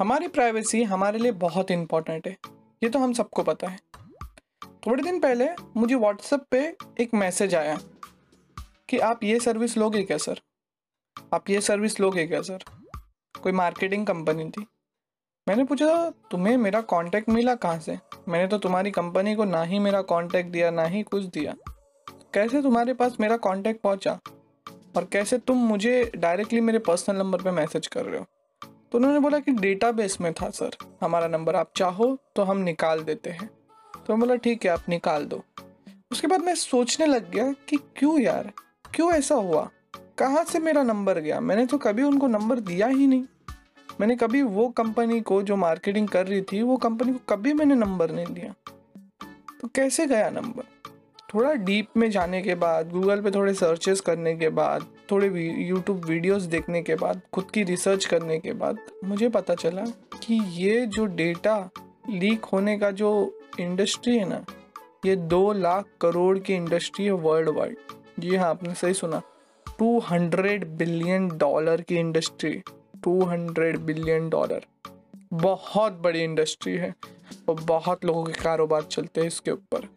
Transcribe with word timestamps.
हमारी 0.00 0.28
प्राइवेसी 0.28 0.82
हमारे 0.82 1.18
लिए 1.18 1.32
बहुत 1.32 1.70
इम्पोर्टेंट 1.70 2.26
है। 2.28 2.36
ये 2.82 2.88
तो 2.88 2.98
हम 2.98 3.12
सबको 3.12 3.42
पता 3.42 3.68
है। 3.68 3.78
थोड़े 4.86 5.02
दिन 5.02 5.20
पहले 5.20 5.46
मुझे 5.76 5.94
व्हाट्सएप 5.94 6.44
पे 6.50 6.58
एक 7.00 7.14
मैसेज 7.14 7.54
आया 7.54 7.78
कि 8.88 8.98
आप 8.98 9.24
ये 9.24 9.38
सर्विस 9.40 9.76
लोगे 9.76 10.02
क्या 10.02 10.18
सर 10.18 10.40
आप 11.34 11.50
ये 11.50 11.60
सर्विस 11.60 11.98
लोगे 12.00 12.26
क्या 12.26 12.42
सर 12.42 12.64
कोई 13.34 13.52
मार्केटिंग 13.52 14.06
कंपनी 14.06 14.48
थी। 14.50 14.66
मैंने 15.46 15.64
पूछा, 15.64 16.10
तुम्हें 16.30 16.56
मेरा 16.56 16.80
कांटेक्ट 16.80 17.28
मिला 17.28 17.54
कहाँ 17.54 17.80
से? 17.80 17.98
मैंने 18.28 18.46
तो 18.46 18.58
तुम्हारी 18.58 18.90
कंपनी 18.90 19.34
को 19.34 19.44
ना 19.44 19.62
ही 19.62 19.78
मेरा 19.78 20.02
कांटेक्ट 20.02 20.50
दिया, 20.50 20.70
ना 20.70 20.84
ही 20.84 21.02
कुछ 21.02 21.24
दिया। 21.24 21.54
कैसे 22.34 22.62
तुम्हारे 22.62 22.94
पास 22.94 23.16
मेरा 23.20 23.36
कांटेक्ट 23.36 23.80
पहुँचा? 23.80 24.18
और 24.96 25.04
कैसे 25.04 25.38
तुम 25.38 25.56
मुझे 25.58 26.10
डायरेक्टली 26.16 26.60
मेरे 26.60 26.78
पर्सनल 26.78 27.16
नंबर 27.16 27.42
पे 27.42 27.50
मैसेज 27.50 27.86
कर 27.86 28.04
रहे 28.04 28.18
हो? 28.18 28.26
तो 28.96 29.00
उन्होंने 29.00 29.20
बोला 29.20 29.38
कि 29.38 29.52
डेटाबेस 29.52 30.20
में 30.20 30.32
था 30.32 30.50
सर 30.50 30.70
हमारा 31.00 31.28
नंबर 31.28 31.56
आप 31.56 31.70
चाहो 31.76 32.18
तो 32.36 32.42
हम 32.42 32.58
निकाल 32.58 33.00
देते 33.00 33.30
हैं। 33.30 33.50
तो 34.06 34.12
मैं 34.12 34.20
बोला, 34.20 34.36
ठीक 34.36 34.64
है, 34.64 34.70
आप 34.70 34.82
निकाल 34.88 35.24
दो। 35.24 35.44
उसके 36.10 36.26
बाद 36.26 36.40
मैं 36.40 36.54
सोचने 36.54 37.06
लग 37.06 37.30
गया 37.30 37.52
कि 37.68 37.76
क्यों 37.76 38.20
यार? 38.20 38.52
क्यों 38.94 39.12
ऐसा 39.12 39.34
हुआ? 39.34 39.70
कहाँ 40.18 40.44
से 40.44 40.58
मेरा 40.58 40.82
नंबर 40.82 41.18
गया? 41.18 41.40
मैंने 41.40 41.66
तो 41.66 41.78
कभी 41.78 42.02
उनको 42.02 42.26
नंबर 42.26 42.60
दिया 42.60 42.86
ही 42.86 43.06
नहीं। 43.06 43.24
मैंने 44.00 44.16
कभी 44.16 44.42
वो 44.42 44.68
कंपनी 44.68 45.20
को 45.20 45.42
जो 45.42 45.56
मार्केटिंग 45.56 46.08
कर 46.08 46.26
रही 46.26 46.42
थी, 46.42 46.62
वो 46.62 46.76
कंपनी 46.76 47.12
को 47.12 47.18
कभी 47.18 47.52
मैंने 47.52 47.74
नंबर 47.74 48.10
नहीं 48.10 48.26
दिया। 48.26 48.54
तो 49.60 49.68
कैसे 49.68 50.06
गया 50.06 50.30
नंबर 50.30 50.64
थोड़ा 51.36 51.52
डीप 51.52 51.96
में 51.96 52.10
जाने 52.10 52.40
के 52.42 52.54
बाद 52.54 52.90
गूगल 52.90 53.20
पे 53.22 53.30
थोड़े 53.30 53.52
सर्चेस 53.54 54.00
करने 54.00 54.34
के 54.36 54.48
बाद, 54.48 54.86
थोड़े 55.10 55.26
यूट्यूब 55.68 56.04
वीडियोस 56.04 56.42
देखने 56.42 56.82
के 56.82 56.94
बाद, 56.94 57.20
खुद 57.32 57.50
की 57.50 57.62
रिसर्च 57.62 58.04
करने 58.04 58.38
के 58.38 58.52
बाद, 58.52 58.78
मुझे 59.04 59.28
पता 59.28 59.54
चला 59.54 59.84
कि 60.22 60.40
ये 60.52 60.86
जो 60.86 61.06
डेटा 61.06 61.58
लीक 62.10 62.44
होने 62.44 62.78
का 62.78 62.90
जो 62.90 63.10
इंडस्ट्री 63.60 64.16
है 64.18 64.28
ना, 64.28 64.44
ये 65.06 65.16
दो 65.16 65.52
लाख 65.52 65.88
करोड़ 66.00 66.38
की 66.38 66.54
इंडस्ट्री 66.54 67.04
है 67.04 67.12
वर्ल्ड 67.12 67.48
वाइड 67.48 67.76
जी 68.18 68.34
हाँ 68.36 68.48
आपने 68.48 68.74
सही 68.74 68.94
सुना। 68.94 69.22
200 69.82 70.64
बिलियन 70.64 71.28
डॉलर 71.28 71.80
की 71.80 71.96
इंडस्ट्री 71.96 72.62
200 73.08 73.76
बिलियन 73.78 74.28
डॉलर 74.28 74.66
बहुत 75.32 75.92
बड़ी 75.92 76.24
इंडस्ट्री 76.24 76.76
है 76.76 76.94
और 77.48 77.60
बहुत 77.60 78.04
लोगों 78.04 78.24
के 78.24 78.32
कारोबार 78.32 78.82
चलते 78.82 79.20
हैं 79.20 79.28
इसके 79.28 79.50
ऊपर। 79.50 79.88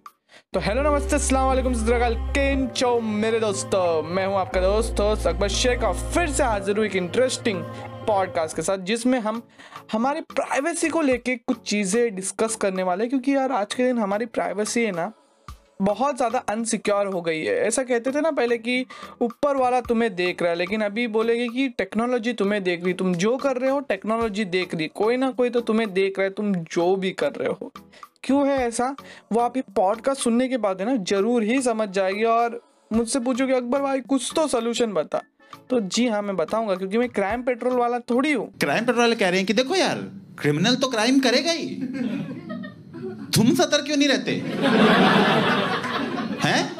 तो 0.53 0.59
हेलो 0.59 0.81
नमस्ते 0.81 1.15
अस्सलाम 1.15 1.47
वालेकुम 1.47 1.73
केम 2.33 2.67
चो, 2.67 2.99
मेरे 2.99 3.39
दोस्तों, 3.39 4.03
मैं 4.03 4.25
हूँ 4.27 4.35
आपका 4.35 4.61
दोस्त, 4.61 4.99
होस्ट 4.99 5.27
अकबर 5.27 5.47
शेख, 5.47 5.83
और 5.83 5.93
फिर 5.93 6.29
से 6.29 6.43
हाजिर 6.43 6.77
हूँ 6.77 6.85
एक 6.85 6.95
इंटरेस्टिंग 6.95 7.63
पॉडकास्ट 8.07 8.55
के 8.55 8.61
साथ, 8.61 8.77
जिसमें 8.77 9.19
हम, 9.19 9.41
हमारी 9.91 10.21
प्राइवेसी 10.21 10.89
को 10.89 11.01
लेके 11.01 11.35
कुछ 11.35 11.61
चीज़ें 11.61 12.15
डिस्कस 12.15 12.55
करने 12.55 12.83
वाले 12.83 13.07
क्योंकि 13.07 13.35
यार 13.35 13.51
आज 13.51 13.73
के 13.73 13.83
दिन 13.83 13.99
हमारी 13.99 14.25
प्राइवेसी 14.25 14.85
है 14.85 14.91
ना 14.91 15.11
बहुत 15.79 16.15
ज़्यादा 16.17 16.39
अनसिक्योर 16.49 17.07
हो 17.07 17.21
गई 17.21 17.43
है। 17.43 17.55
ऐसा 17.57 17.83
कहते 17.83 18.11
थे 18.11 18.21
ना 18.21 18.31
पहले 18.31 18.57
कि 18.57 18.85
ऊपर 19.21 19.57
वाला 19.57 19.79
तुम्हें 19.81 20.13
देख 20.15 20.41
रहा 20.41 20.51
है, 20.51 20.57
लेकिन 20.57 20.81
अभी 20.81 21.07
बोलेगे 21.07 21.47
कि 21.47 21.67
टेक्नोलॉजी 21.69 22.33
तुम्हें 22.33 22.63
देख 22.63 22.83
रही 22.83 22.93
तुम 22.93 23.13
जो 23.15 23.35
कर 23.37 23.57
रहे 23.57 23.69
हो 23.71 23.79
टेक्नोलॉजी 23.79 24.45
देख 24.47 24.75
रही 24.75 24.87
कोई 24.95 25.17
ना 25.17 25.31
कोई 25.31 25.49
तो 25.49 25.61
तुम्हें 25.61 25.91
देख 25.93 26.19
रहा 26.19 26.27
है, 26.27 26.33
तुम 26.33 26.53
जो 26.53 26.95
भी 26.95 27.11
कर 27.13 27.31
रहे 27.31 27.49
हो। 27.51 27.71
क्यों 28.23 28.47
है 28.47 28.57
ऐसा? 28.67 28.95
वो 29.31 29.39
आप 29.39 29.57
ये 29.57 29.63
पॉडकास्ट 29.75 30.21
सुनने 30.21 30.47
के 30.47 30.57
बाद 30.57 30.81
है 30.81 30.87
ना, 30.87 30.95
ज़रूर 31.05 31.43
ही 31.43 31.61
समझ 31.61 31.89
जाएगी 31.89 32.23
और 32.23 32.61
मुझसे 32.91 33.19
पूछोगे, 33.19 33.53
अकबर 33.53 33.81
भाई, 33.81 34.01
कुछ 34.01 34.31
तो 34.35 34.47
सोल्यूशन 34.47 34.93
बता। 34.93 35.21
तो 35.69 35.79
जी 35.79 36.07
हाँ 36.07 36.21
मैं 36.21 36.35
बताऊँगा, 36.35 36.75
क्योंकि 36.75 36.97
मैं 36.97 37.09
क्राइम 37.09 37.43
पेट्रोल 37.43 37.73
वाला 37.73 37.99
थोड़ी 38.09 38.31
हूँ। 38.31 38.47
क्राइम 38.59 38.85
पेट्रोल 38.85 38.99
वाले 38.99 39.15
कह 39.15 39.29
रहे 39.29 39.37
हैं 39.37 39.47
कि, 39.47 39.53
देखो 39.53 39.75
यार 39.75 39.97
क्रिमिनल 40.39 40.75
तो 40.75 40.87
क्राइम 40.87 41.19
करेगा 41.19 41.51
ही। 41.51 41.65
तुम 43.39 43.53
सतर 43.55 43.81
क्यों 43.81 43.97
नहीं 43.97 44.07
रहते? 44.07 44.31
हैं? 46.47 46.75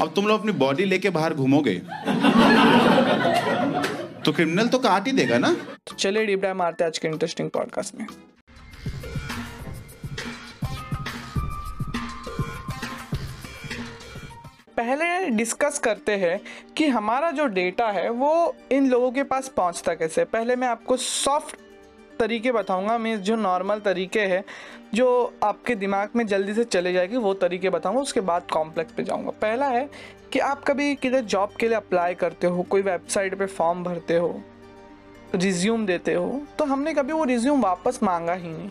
अब 0.00 0.12
तुम 0.16 0.26
लोग 0.26 0.40
अपनी 0.40 0.52
बॉडी 0.52 0.84
लेके 0.84 1.10
बाहर 1.10 1.34
घूमोगे। 1.34 1.74
तो 4.24 4.32
क्रिमिनल 4.32 4.68
तो 4.68 4.78
काट 4.78 5.06
ही 5.06 5.12
देगा 5.12 5.38
ना? 5.38 5.52
तो 5.86 5.94
चलिए 5.94 6.26
डीप 6.26 6.40
डाइव 6.40 6.54
मारते 6.54 6.84
आज 6.84 6.98
के 6.98 7.08
इंटरेस्टिंग 7.08 7.50
पॉडकास्ट 7.50 7.94
में। 7.94 8.06
पहले 14.76 15.30
डिस्कस 15.30 15.78
करते 15.78 16.16
हैं 16.16 16.40
कि 16.76 16.86
हमारा 16.88 17.30
जो 17.30 17.46
डेटा 17.46 17.90
है, 17.90 18.08
वो 18.10 18.56
इन 18.72 18.90
लोगों 18.90 19.12
के 19.12 19.22
पास 19.22 19.48
पहुँचता 19.48 19.94
कैसे? 19.94 20.24
पहले 20.24 20.56
मैं 20.56 20.68
आपको 20.68 20.96
सॉफ्ट 20.96 21.56
तरीके 22.18 22.52
बताऊँगा 22.52 22.96
मैं 22.98 23.22
जो 23.22 23.36
नॉर्मल 23.36 23.78
तरीके 23.78 24.20
हैं 24.20 24.44
जो 24.94 25.34
आपके 25.44 25.74
दिमाग 25.74 26.10
में 26.16 26.26
जल्दी 26.26 26.54
से 26.54 26.64
चले 26.66 26.92
जाएगी, 26.92 27.16
वो 27.16 27.34
तरीके 27.36 27.70
बताऊँगा, 27.70 28.00
उसके 28.00 28.20
बाद 28.22 28.46
कॉम्प्लेक्स 28.52 28.92
पे 28.92 29.02
जाऊँगा। 29.02 29.30
पहला 29.42 29.66
है 29.68 29.88
कि 30.32 30.38
आप 30.40 30.64
कभी 30.64 30.94
किधर 30.96 31.20
जॉब 31.22 31.52
के 31.60 31.68
लिए 31.68 31.76
अप्लाई 31.76 32.14
करते 32.14 32.46
हो, 32.46 32.62
कोई 32.62 32.82
वेबसाइट 32.82 33.38
पे 33.38 33.46
फॉर्म 33.46 33.82
भरते 33.84 34.16
हो 34.16 34.40
रिज्यूम 35.34 35.86
देते 35.86 36.12
हो 36.14 36.40
तो 36.58 36.64
हमने 36.64 36.92
कभी 36.94 37.12
वो 37.12 37.24
रिज्यूम 37.24 37.62
वापस 37.62 37.98
मांगा 38.02 38.32
ही 38.32 38.48
नहीं। 38.48 38.68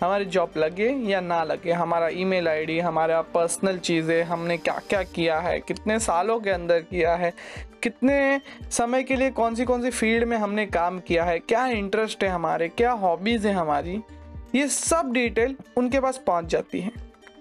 हमारी 0.00 0.24
जॉब 0.26 0.52
लगे 0.56 0.88
या 1.08 1.20
ना 1.20 1.42
लगे, 1.44 1.72
हमारा 1.72 2.08
ईमेल 2.10 2.48
आईडी 2.48 2.78
हमारा 2.80 3.20
पर्सनल 3.34 3.78
चीज़ें, 3.78 4.22
हमने 4.24 4.56
क्या 4.58 4.78
क्या 4.88 5.02
किया 5.04 5.38
है, 5.40 5.58
कितने 5.60 5.98
सालों 6.00 6.38
के 6.40 6.50
अंदर 6.50 6.80
किया 6.80 7.14
है, 7.14 7.32
कितने 7.82 8.40
समय 8.70 9.02
के 9.02 9.16
लिए 9.16 9.30
कौन 9.30 9.54
सी 9.54 9.64
कौन 9.64 9.82
सी 9.82 9.90
फ़ील्ड 9.90 10.24
में 10.24 10.36
हमने 10.36 10.66
काम 10.66 10.98
किया 11.00 11.24
है, 11.24 11.38
क्या 11.38 11.66
इंटरेस्ट 11.68 12.24
है 12.24 12.28
हमारे, 12.30 12.68
क्या 12.68 12.92
हॉबीज़ 12.92 13.46
हैं 13.46 13.54
हमारी 13.54 14.00
ये 14.54 14.66
सब 14.68 15.10
डिटेल 15.12 15.56
उनके 15.76 16.00
पास 16.00 16.22
पहुँच 16.26 16.44
जाती 16.44 16.80
है। 16.80 16.90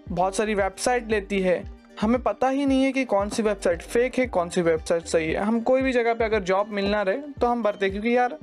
बहुत 0.09 0.35
सारी 0.35 0.56
वेबसाइट 0.56 1.09
लेती 1.09 1.40
है। 1.40 1.63
हमें 2.01 2.22
पता 2.24 2.47
ही 2.50 2.66
नहीं 2.66 2.84
है 2.84 2.91
कि 2.91 3.03
कौन 3.06 3.29
सी 3.29 3.44
वेबसाइट 3.44 3.81
फेक 3.81 4.18
है, 4.19 4.25
कौन 4.28 4.50
सी 4.50 4.62
वेबसाइट 4.62 5.03
सही 5.03 5.31
है। 5.31 5.44
हम 5.44 5.59
कोई 5.62 5.81
भी 5.81 5.91
जगह 5.91 6.13
पे 6.13 6.25
अगर 6.25 6.44
जॉब 6.44 6.69
मिलना 6.69 7.01
रहे 7.01 7.18
तो 7.41 7.47
हम 7.47 7.62
भरते 7.63 7.90
क्योंकि 7.90 8.16
यार 8.18 8.38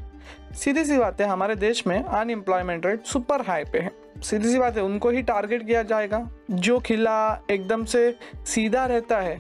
सीधी 0.55 0.85
सी 0.85 0.99
बात 0.99 1.21
है, 1.21 1.27
हमारे 1.27 1.55
देश 1.57 1.87
में 1.87 2.03
अनएम्प्लॉयमेंट 2.03 2.87
रेट 2.87 3.05
सुपर 3.05 3.43
हाई 3.43 3.65
पे 3.65 3.79
है। 3.79 3.93
सीधी 4.23 4.51
सी 4.51 4.59
बात 4.59 4.77
है, 4.77 4.83
उनको 4.83 5.11
ही 5.11 5.23
टारगेट 5.23 5.67
किया 5.67 5.83
जाएगा। 5.83 6.29
जो 6.51 6.79
खिला 6.79 7.45
एकदम 7.51 7.85
से 7.85 8.15
सीधा 8.47 8.85
रहता 8.87 9.19
है, 9.19 9.39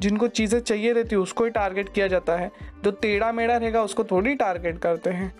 जिनको 0.00 0.28
चीज़ें 0.28 0.58
चाहिए 0.60 0.92
रहती 0.92 1.14
है, 1.14 1.20
उसको 1.20 1.44
ही 1.44 1.50
टारगेट 1.50 1.92
किया 1.92 2.06
जाता 2.06 2.36
है। 2.36 2.50
जो 2.84 2.90
टेढ़ा 2.92 3.30
मेढ़ा 3.32 3.56
रहेगा, 3.56 3.82
उसको 3.82 4.04
थोड़ी 4.04 4.34
टारगेट 4.34 4.78
करते 4.78 5.10
हैं। 5.10 5.32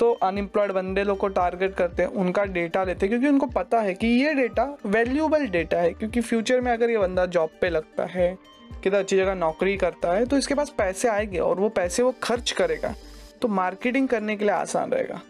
तो 0.00 0.10
अनएम्प्लॉयड 0.22 0.72
बंदे 0.72 1.02
लोग 1.04 1.18
को 1.18 1.28
टारगेट 1.28 1.74
करते 1.74 2.02
हैं, 2.02 2.10
उनका 2.10 2.44
डेटा 2.44 2.84
लेते 2.84 3.06
हैं, 3.06 3.08
क्योंकि 3.10 3.28
उनको 3.28 3.46
पता 3.46 3.80
है 3.80 3.94
कि 3.94 4.06
ये 4.06 4.32
डेटा 4.34 4.64
वैल्यूबल 4.86 5.46
डेटा 5.48 5.78
है, 5.78 5.92
क्योंकि 5.92 6.20
फ्यूचर 6.20 6.60
में 6.60 6.72
अगर 6.72 6.90
ये 6.90 6.98
बंदा 6.98 7.26
जॉब 7.26 7.50
पे 7.60 7.70
लगता 7.70 8.04
है, 8.04 8.36
किधर 8.82 8.98
अच्छी 8.98 9.16
जगह 9.16 9.34
नौकरी 9.34 9.76
करता 9.76 10.12
है 10.12 10.24
तो 10.26 10.36
इसके 10.36 10.54
पास 10.54 10.70
पैसे 10.78 11.08
आएँगे 11.08 11.38
और 11.38 11.60
वो 11.60 11.68
पैसे 11.68 12.02
वो 12.02 12.14
खर्च 12.22 12.50
करेगा। 12.50 12.94
तो 13.42 13.48
मार्केटिंग 13.48 14.08
करने 14.08 14.36
के 14.36 14.44
लिए 14.44 14.54
आसान 14.54 14.90
रहेगा। 14.90 15.20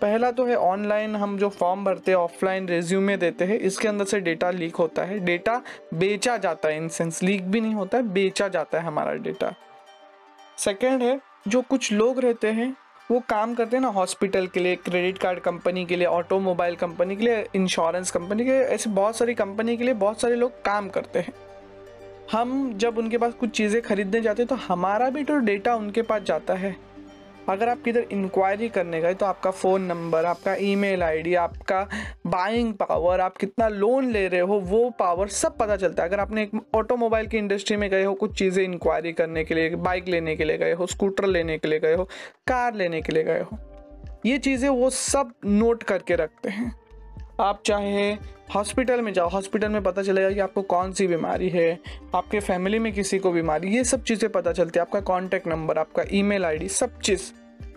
पहला 0.00 0.30
तो 0.30 0.44
है 0.46 0.56
ऑनलाइन 0.56 1.16
हम 1.16 1.36
जो 1.38 1.48
फॉर्म 1.48 1.84
भरते 1.84 2.10
हैं 2.10 2.18
ऑफलाइन 2.18 2.68
रेज्यूमे 2.68 3.16
देते 3.16 3.44
हैं, 3.44 3.58
इसके 3.58 3.88
अंदर 3.88 4.04
से 4.04 4.20
डेटा 4.20 4.50
लीक 4.50 4.76
होता 4.76 5.02
है। 5.02 5.18
डेटा 5.18 5.60
बेचा 5.94 6.36
जाता 6.36 6.68
है 6.68 6.76
इन 6.76 6.88
सेंस 6.88 7.22
लीक 7.22 7.50
भी 7.50 7.60
नहीं 7.60 7.74
होता 7.74 7.98
है, 7.98 8.04
बेचा 8.04 8.48
जाता 8.48 8.78
है 8.78 8.84
हमारा 8.84 9.14
डेटा 9.14 9.52
सेकेंड 10.58 11.02
है, 11.02 11.18
जो 11.48 11.62
कुछ 11.62 11.92
लोग 11.92 12.20
रहते 12.20 12.48
हैं 12.50 12.74
वो 13.10 13.18
काम 13.20 13.54
करते 13.54 13.76
हैं 13.76 13.82
ना 13.82 13.88
हॉस्पिटल 13.88 14.46
के 14.46 14.60
लिए 14.60 14.76
क्रेडिट 14.76 15.18
कार्ड 15.18 15.38
कंपनी 15.38 15.84
के 15.86 15.96
लिए 15.96 16.06
ऑटोमोबाइल 16.06 16.74
कंपनी 16.76 17.16
के 17.16 17.24
लिए 17.24 17.46
इंश्योरेंस 17.54 18.10
कंपनी 18.10 18.44
के 18.44 18.58
ऐसे 18.74 18.90
बहुत 18.90 19.16
सारी 19.16 19.34
कंपनी 19.34 19.76
के 19.76 19.84
लिए 19.84 19.94
बहुत 19.94 20.20
सारे 20.20 20.34
लोग 20.34 20.62
काम 20.62 20.88
करते 20.88 21.18
हैं। 21.18 21.32
हम 22.32 22.72
जब 22.78 22.98
उनके 22.98 23.18
पास 23.18 23.32
कुछ 23.32 23.50
चीज़ें 23.50 23.80
खरीदने 23.82 24.20
जाते 24.20 24.42
हैं 24.42 24.48
तो 24.48 24.54
हमारा 24.68 25.08
भी 25.10 25.24
तो 25.24 25.38
डेटा 25.38 25.74
उनके 25.74 26.02
पास 26.02 26.22
जाता 26.22 26.54
है। 26.54 26.74
अगर 27.50 27.68
आप 27.68 27.82
किधर 27.82 28.06
इंक्वायरी 28.12 28.68
करने 28.68 29.00
गए 29.00 29.14
तो 29.14 29.26
आपका 29.26 29.50
फ़ोन 29.52 29.82
नंबर 29.82 30.24
आपका 30.24 30.54
ईमेल 30.62 31.02
आईडी 31.02 31.34
आपका 31.36 31.82
बाइंग 32.26 32.72
पावर 32.74 33.20
आप 33.20 33.36
कितना 33.36 33.68
लोन 33.68 34.10
ले 34.12 34.26
रहे 34.28 34.40
हो, 34.40 34.58
वो 34.60 34.90
पावर 34.98 35.28
सब 35.30 35.56
पता 35.58 35.76
चलता 35.76 36.02
है। 36.02 36.08
अगर 36.08 36.20
आपने 36.20 36.42
एक 36.42 36.50
ऑटोमोबाइल 36.74 37.26
की 37.26 37.38
इंडस्ट्री 37.38 37.76
में 37.76 37.88
गए 37.90 38.04
हो, 38.04 38.14
कुछ 38.14 38.38
चीज़ें 38.38 38.62
इंक्वायरी 38.64 39.12
करने 39.12 39.44
के 39.44 39.54
लिए 39.54 39.74
बाइक 39.76 40.08
लेने 40.08 40.36
के 40.36 40.44
लिए 40.44 40.58
गए 40.58 40.72
हो 40.72 40.86
स्कूटर 40.88 41.26
लेने 41.26 41.58
के 41.58 41.68
लिए 41.68 41.80
गए 41.80 41.94
हो 41.94 42.04
कार 42.46 42.74
लेने 42.74 43.00
के 43.02 43.12
लिए 43.12 43.22
गए 43.24 43.40
हो, 43.40 43.58
ये 44.26 44.38
चीज़ें 44.38 44.68
वो 44.68 44.90
सब 44.90 45.32
नोट 45.46 45.82
करके 45.82 46.16
रखते 46.16 46.48
हैं। 46.50 46.72
आप 47.40 47.62
चाहे 47.66 48.12
हॉस्पिटल 48.54 49.00
में 49.00 49.12
जाओ 49.12 49.28
हॉस्पिटल 49.28 49.68
में 49.68 49.82
पता 49.82 50.02
चलेगा 50.02 50.30
कि 50.30 50.40
आपको 50.40 50.62
कौन 50.64 50.92
सी 50.92 51.06
बीमारी 51.06 51.48
है, 51.48 51.78
आपके 52.14 52.40
फैमिली 52.40 52.78
में 52.78 52.92
किसी 52.92 53.18
को 53.18 53.32
बीमारी, 53.32 53.68
ये 53.68 53.84
सब 53.84 54.02
चीज़ें 54.04 54.30
पता 54.32 54.52
चलती 54.52 54.78
है। 54.78 54.82
आपका 54.82 55.00
कॉन्टैक्ट 55.02 55.46
नंबर 55.48 55.78
आपका 55.78 56.04
ईमेल 56.12 56.44
आईडी 56.44 56.68
सब 56.70 56.98
चीज़। 57.00 57.30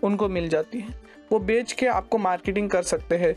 उनको 0.04 0.28
मिल 0.28 0.48
जाती 0.48 0.80
है। 0.80 0.94
वो 1.32 1.38
बेच 1.40 1.72
के 1.72 1.86
आपको 1.88 2.18
मार्केटिंग 2.18 2.70
कर 2.70 2.82
सकते 2.84 3.16
हैं। 3.16 3.34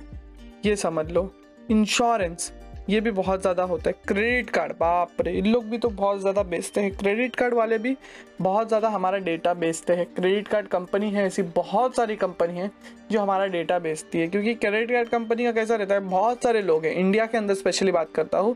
ये 0.66 0.76
समझ 0.76 1.10
लो। 1.12 1.32
इंश्योरेंस 1.72 2.52
ये 2.90 3.00
भी 3.02 3.12
बहुत 3.12 3.42
ज़्यादा 3.42 3.64
होता 3.64 3.90
है। 3.90 3.96
क्रेडिट 4.08 4.50
कार्ड 4.50 4.72
बाप 4.72 5.22
रे, 5.22 5.32
इन 5.32 5.46
लोग 5.46 5.66
भी 5.66 5.78
तो 5.78 5.90
बहुत 5.90 6.20
ज़्यादा 6.20 6.44
बेचते 6.44 6.82
हैं। 6.82 6.92
क्रेडिट 6.92 7.36
कार्ड 7.36 7.54
वाले 7.54 7.78
भी 7.78 7.96
बहुत 8.42 8.68
ज़्यादा 8.68 8.90
हमारा 8.90 9.18
डेटा 9.20 9.54
बेचते 9.56 9.94
हैं। 9.94 10.06
क्रेडिट 10.08 10.48
कार्ड 10.48 10.68
कंपनी 10.68 11.10
है, 11.12 11.26
ऐसी 11.26 11.42
बहुत 11.42 11.96
सारी 11.96 12.16
कंपनी 12.16 12.60
है 12.60 12.70
जो 13.12 13.20
हमारा 13.20 13.46
डेटा 13.48 13.80
बेचती 13.80 14.20
है। 14.20 14.28
क्योंकि 14.28 14.54
क्रेडिट 14.56 14.92
कार्ड 14.92 15.10
कंपनी 15.10 15.44
का 15.44 15.52
कैसा 15.52 15.76
रहता 15.76 15.94
है? 15.94 16.00
बहुत 16.02 16.44
सारे 16.44 16.62
लोग 16.62 16.86
हैं। 16.86 16.94
इंडिया 16.94 17.26
के 17.26 17.38
अंदर 17.38 17.54
स्पेशली 17.54 17.92
बात 17.92 18.12
करता 18.16 18.38
हूँ 18.38 18.56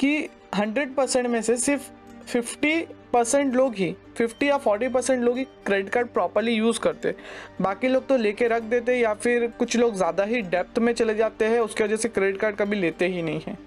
कि 0.00 0.28
हंड्रेड 0.56 0.94
परसेंट 0.94 1.26
में 1.26 1.40
से 1.42 1.56
सिर्फ़ 1.58 1.90
फिफ्टी 2.26 2.80
परसेंट 3.12 3.54
लोग 3.54 3.74
ही 3.74 3.94
फिफ्टी 4.16 4.48
या 4.48 4.56
फोर्टी 4.58 4.88
परसेंट 4.88 5.22
लोग 5.22 5.36
ही 5.38 5.44
क्रेडिट 5.66 5.92
कार्ड 5.92 6.08
प्रॉपरली 6.08 6.52
यूज़ 6.52 6.80
करते 6.80 7.14
बाकी 7.62 7.88
लोग 7.88 8.06
तो 8.06 8.16
लेके 8.16 8.48
रख 8.48 8.62
देते 8.64 8.96
या 8.96 9.14
फिर 9.14 9.46
कुछ 9.58 9.76
लोग 9.76 9.94
ज़्यादा 9.94 10.24
ही 10.24 10.40
डेप्थ 10.42 10.78
में 10.78 10.92
चले 10.92 11.14
जाते 11.14 11.44
हैं, 11.44 11.60
उसकी 11.60 11.84
वजह 11.84 11.96
से 11.96 12.08
क्रेडिट 12.08 12.40
कार्ड 12.40 12.56
कभी 12.56 12.76
लेते 12.76 13.06
ही 13.06 13.22
नहीं 13.22 13.40
हैं। 13.46 13.58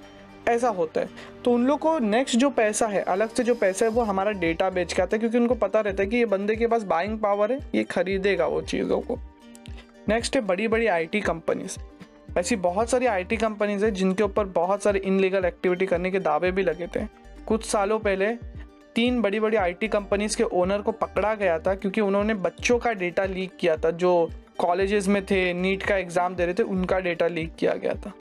ऐसा 0.50 0.70
होता 0.70 1.02
है। 1.02 1.10
तो 1.46 1.52
उन 1.52 1.66
लोग 1.66 1.80
को 1.80 1.98
नेक्स्ट 2.00 2.36
जो 2.36 2.50
पैसा 2.50 2.88
है, 2.88 3.02
अलग 3.04 3.30
से 3.30 3.44
जो 3.44 3.56
पैसा 3.56 3.86
है, 3.86 3.92
वो 3.92 4.02
हमारा 4.02 4.32
डेटा 4.34 4.70
बेच 4.70 4.94
के 4.94 5.02
आता 5.02 5.16
है, 5.16 5.20
क्योंकि 5.20 5.38
उनको 5.38 5.56
पता 5.56 5.80
रहता 5.80 6.04
है 6.04 6.10
कि 6.10 6.18
ये 6.18 6.26
बंदे 6.26 6.56
के 6.56 6.68
पास 6.68 6.84
बाइंग 6.84 7.20
पावर 7.20 7.52
है, 7.52 7.60
ये 7.76 7.84
खरीदेगा 7.84 8.48
वो 8.48 8.62
चीज़ों 8.64 9.00
को। 9.02 9.20
नेक्स्ट 10.10 10.36
है 10.36 10.42
बड़ी 10.42 10.68
बड़ी 10.68 10.88
आईटी 10.88 11.22
कंपनीज़ 11.22 11.78
ऐसी 12.38 12.56
बहुत 12.56 12.90
सारी 12.90 13.06
आईटी 13.06 13.38
कंपनीज़ 13.38 13.86
है 13.86 13.92
जिनके 13.92 14.24
ऊपर 14.24 14.46
बहुत 14.50 14.84
सारे 14.84 15.00
इनलीगल 15.00 15.46
एक्टिविटी 15.46 15.86
करने 15.86 16.12
के 16.12 16.20
दावे 16.20 16.52
भी 16.52 16.64
लगे 16.64 16.88
थे। 16.88 17.06
कुछ 17.48 17.66
सालों 17.66 18.00
पहले 18.00 18.28
तीन 18.96 19.22
बड़ी 19.22 19.40
बड़ी 19.40 19.58
आईटी 19.58 19.88
कंपनीज़ 19.88 20.38
के 20.38 20.44
ओनर 20.44 20.82
को 20.82 20.92
पकड़ा 20.94 21.34
गया 21.36 21.58
था 21.60 21.76
क्योंकि 21.76 22.02
उन्होंने 22.02 22.34
बच्चों 22.36 22.78
का 22.80 22.92
डेटा 22.94 23.26
लीक 23.26 23.52
किया 23.60 23.76
था, 23.76 23.92
जो 23.92 24.30
कॉलेजेस 24.60 25.08
में 25.08 25.26
थे 25.26 25.54
नीट 25.54 25.84
का 25.84 25.98
एग्ज़ाम 25.98 26.36
दे 26.36 26.46
रहे 26.46 26.54
थे, 26.54 26.64
उनका 26.64 27.00
डेटा 27.00 27.28
लीक 27.28 27.56
किया 27.56 27.74
गया 27.76 27.94
था। 27.96 28.14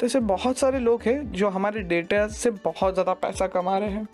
तो 0.00 0.06
ऐसे 0.06 0.20
बहुत 0.22 0.58
सारे 0.58 0.78
लोग 0.78 1.02
हैं 1.02 1.32
जो 1.32 1.48
हमारे 1.48 1.80
डेटा 1.84 2.26
से 2.28 2.50
बहुत 2.50 2.94
ज़्यादा 2.94 3.12
पैसा 3.14 3.46
कमा 3.46 3.76
रहे 3.78 3.90
हैं। 3.90 4.06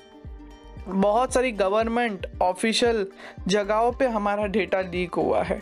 बहुत 0.88 1.34
सारी 1.34 1.52
गवर्नमेंट 1.52 2.26
ऑफिशियल 2.42 3.06
जगहों 3.48 3.92
पे 3.92 4.06
हमारा 4.08 4.46
डेटा 4.48 4.80
लीक 4.82 5.14
हुआ 5.14 5.42
है। 5.42 5.60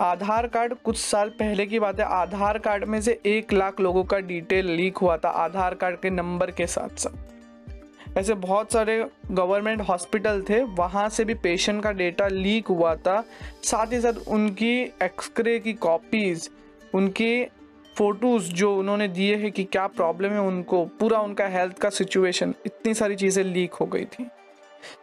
आधार 0.00 0.46
कार्ड 0.46 0.74
कुछ 0.74 0.98
साल 0.98 1.28
पहले 1.30 1.66
की 1.66 1.78
बात 1.78 2.00
है, 2.00 2.06
आधार 2.06 2.58
कार्ड 2.58 2.84
में 2.84 3.00
से 3.00 3.20
एक 3.26 3.52
लाख 3.52 3.80
लोगों 3.80 4.04
का 4.04 4.18
डिटेल 4.20 4.70
लीक 4.70 4.98
हुआ 4.98 5.16
था, 5.16 5.28
आधार 5.28 5.74
कार्ड 5.74 6.00
के 6.00 6.10
नंबर 6.10 6.50
के 6.50 6.66
साथ 6.68 6.96
साथ 6.98 7.32
ऐसे 8.18 8.34
बहुत 8.36 8.72
सारे 8.72 9.04
गवर्नमेंट 9.30 9.80
हॉस्पिटल 9.80 10.42
थे, 10.48 10.62
वहाँ 10.62 11.08
से 11.08 11.24
भी 11.24 11.34
पेशेंट 11.36 11.82
का 11.82 11.92
डेटा 11.92 12.28
लीक 12.28 12.66
हुआ 12.66 12.94
था। 12.96 13.24
साथ 13.64 13.92
ही 13.92 14.00
साथ 14.00 14.28
उनकी 14.28 14.78
एक्सरे 15.02 15.58
की 15.58 15.72
कॉपीज़ 15.74 16.48
उनके 16.94 17.44
फ़ोटोज़ 17.96 18.52
जो 18.52 18.74
उन्होंने 18.76 19.08
दिए 19.08 19.34
हैं 19.36 19.50
कि 19.52 19.64
क्या 19.64 19.86
प्रॉब्लम 19.88 20.30
है 20.30 20.40
उनको, 20.40 20.84
पूरा 21.00 21.18
उनका 21.20 21.46
हेल्थ 21.48 21.78
का 21.78 21.90
सिचुएशन 21.90 22.54
इतनी 22.66 22.94
सारी 22.94 23.16
चीज़ें 23.16 23.42
लीक 23.44 23.74
हो 23.74 23.86
गई 23.86 24.04
थी। 24.04 24.26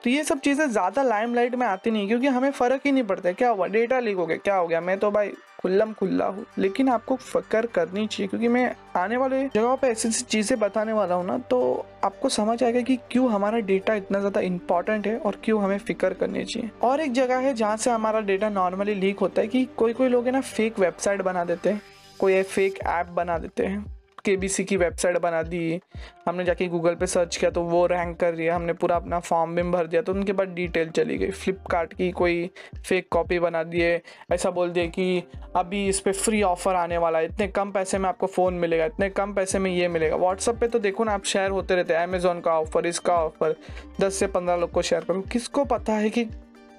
तो 0.04 0.10
ये 0.10 0.24
सब 0.24 0.40
चीज़ें 0.40 0.69
ज़्यादा 0.69 1.04
लाइमलाइट 1.04 1.56
में 1.56 1.66
आती 1.68 1.92
नहीं, 1.92 2.08
क्योंकि 2.08 2.28
हमें 2.28 2.52
फ़र्क 2.52 2.81
ही 2.86 2.92
नहीं 2.92 3.04
पड़ता 3.04 3.31
क्या 3.31 3.50
हुआ? 3.50 3.68
डेटा 3.68 4.00
लीक 4.00 4.18
हो 4.18 4.25
गया, 4.25 4.38
क्या 4.38 4.56
हो 4.56 4.68
गया? 4.68 4.81
मैं 4.81 4.98
तो 5.00 5.12
भाई 5.12 5.31
खुल्लम 5.62 5.92
खुल्ला 5.94 6.25
हूँ। 6.25 6.46
लेकिन 6.58 6.90
आपको 6.90 7.16
फ़क्र 7.16 7.66
करनी 7.66 8.06
चाहिए, 8.08 8.28
क्योंकि 8.28 8.48
मैं 8.48 8.75
आने 8.96 9.18
वाले 9.18 9.44
जगहों 9.46 9.75
पे 9.78 9.88
ऐसी 9.88 10.08
ऐसी 10.08 10.25
चीज़ें 10.25 10.60
बताने 10.60 10.94
वाला 10.94 11.16
हूँ 11.16 11.25
ना 11.25 11.38
तो 11.50 11.86
आपको 12.04 12.30
समझ 12.30 12.62
आएगा 12.63 12.81
कि 12.81 12.96
क्यों 13.12 13.31
हमारा 13.31 13.60
डेटा 13.62 13.94
इतना 13.96 14.19
ज़्यादा 14.19 14.42
इंपॉर्टेंट 14.42 15.08
है 15.08 15.18
और 15.18 15.40
क्यों 15.44 15.62
हमें 15.63 15.78
फ़िक्र 15.80 16.13
करनी 16.13 16.44
चाहिए। 16.46 16.69
और 16.84 17.00
एक 17.00 17.12
जगह 17.13 17.40
है 17.40 17.54
जहाँ 17.54 17.78
से 17.78 17.92
हमारा 17.92 18.19
डेटा 18.24 18.50
नॉर्मली 18.50 18.96
लीक 18.96 19.19
होता 19.19 19.42
है 19.42 19.48
कि 19.48 19.66
कोई 19.78 19.94
कोई 19.94 20.10
लोग 20.10 20.25
है 20.25 20.31
ना 20.31 20.42
फेक 20.42 20.80
वेबसाइट 20.80 21.22
बना 21.22 21.44
देते 21.44 21.69
हैं, 21.69 21.81
कोई 22.19 22.42
फेक 22.44 22.80
ऐप 22.80 23.08
बना 23.12 23.38
देते 23.38 23.66
हैं। 23.66 23.86
के 24.26 24.36
बी 24.38 24.48
सी 24.50 24.64
की 24.64 24.78
वेबसाइट 24.78 25.18
बना 25.18 25.42
दी। 25.44 25.80
हमने 26.28 26.44
जाके 26.44 26.68
गूगल 26.68 26.96
पे 26.96 27.08
सर्च 27.08 27.36
किया 27.36 27.52
तो 27.52 27.62
वो 27.64 27.86
रैंक 27.86 28.18
कर 28.20 28.34
रही 28.34 28.46
है। 28.46 28.52
हमने 28.52 28.74
पूरा 28.74 28.96
अपना 28.96 29.20
फॉर्म 29.20 29.56
भी 29.56 29.64
भर 29.72 29.88
दिया 29.88 30.02
तो 30.02 30.14
उनके 30.14 30.34
बाद 30.34 30.50
डिटेल 30.50 30.90
चली 30.90 31.18
गई। 31.18 31.30
फ्लिपकार्ट 31.32 31.94
की 31.94 32.12
कोई 32.12 32.50
फेक 32.88 33.08
कॉपी 33.12 33.40
बना 33.40 33.64
दिए। 33.64 34.02
ऐसा 34.32 34.52
बोल 34.52 34.70
दिए 34.70 34.88
कि 34.88 35.24
अभी 35.56 35.88
इस 35.90 36.00
पर 36.00 36.14
फ्री 36.14 36.42
ऑफ़र 36.44 36.76
आने 36.76 36.98
वाला 36.98 37.20
है। 37.20 37.26
इतने 37.26 37.48
कम 37.48 37.72
पैसे 37.72 37.98
में 37.98 38.08
आपको 38.10 38.28
फ़ोन 38.28 38.54
मिलेगा। 38.54 38.86
इतने 38.86 39.10
कम 39.10 39.34
पैसे 39.34 39.60
में 39.60 39.72
ये 39.72 39.88
मिलेगा। 39.88 40.16
व्हाट्सअप 40.16 40.58
पे 40.58 40.68
तो 40.68 40.80
देखो 40.80 41.04
ना, 41.04 41.14
आप 41.14 41.24
शेयर 41.24 41.52
होते 41.52 41.76
रहते 41.76 41.94
हैं। 41.94 42.04
अमेजोन 42.04 42.42
का 42.42 42.60
ऑफ़र 42.60 42.88
इसका 42.88 43.16
ऑफ़र 43.16 43.56
दस 44.02 44.16
से 44.16 44.28
पंद्रह 44.28 44.56
लोग 44.56 44.72
को 44.72 44.82
शेयर 44.82 45.04
करो। 45.04 45.22
किसको 45.22 45.66
पता 45.66 45.94
है 45.94 46.10
कि 46.10 46.26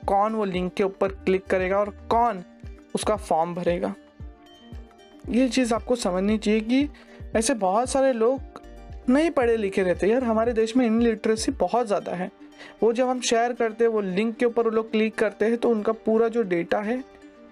कौन 0.07 0.35
वो 0.35 0.45
लिंक 0.45 0.73
के 0.75 0.85
ऊपर 0.85 1.09
क्लिक 1.17 1.45
करेगा 1.47 1.79
और 1.79 1.91
कौन 2.11 2.43
उसका 2.95 3.17
फॉर्म 3.17 3.55
भरेगा? 3.55 3.95
ये 5.29 5.49
चीज़ 5.49 5.75
आपको 5.75 5.97
समझनी 5.97 6.37
चाहिए 6.39 6.61
कि 6.61 6.89
ऐसे 7.37 7.55
बहुत 7.57 7.91
सारे 7.91 8.13
लोग 8.13 8.61
नहीं 9.09 9.31
पढ़े 9.31 9.57
लिखे 9.57 9.83
रहते। 9.83 10.07
यार, 10.07 10.25
हमारे 10.25 10.53
देश 10.53 10.77
में 10.77 10.87
इन 10.87 11.01
लिटरेसी 11.03 11.53
बहुत 11.53 11.87
ज़्यादा 11.87 12.13
है। 12.13 12.31
वो 12.83 12.93
जब 12.93 13.09
हम 13.09 13.21
शेयर 13.21 13.53
करते 13.53 13.85
हैं, 13.85 13.91
वो 13.91 14.01
लिंक 14.01 14.37
के 14.37 14.47
ऊपर 14.47 14.65
वो 14.65 14.71
लोग 14.71 14.91
क्लिक 14.91 15.15
करते 15.15 15.45
हैं 15.45 15.57
तो 15.57 15.71
उनका 15.71 15.93
पूरा 16.05 16.29
जो 16.29 16.43
डेटा 16.45 16.81
है, 16.81 16.97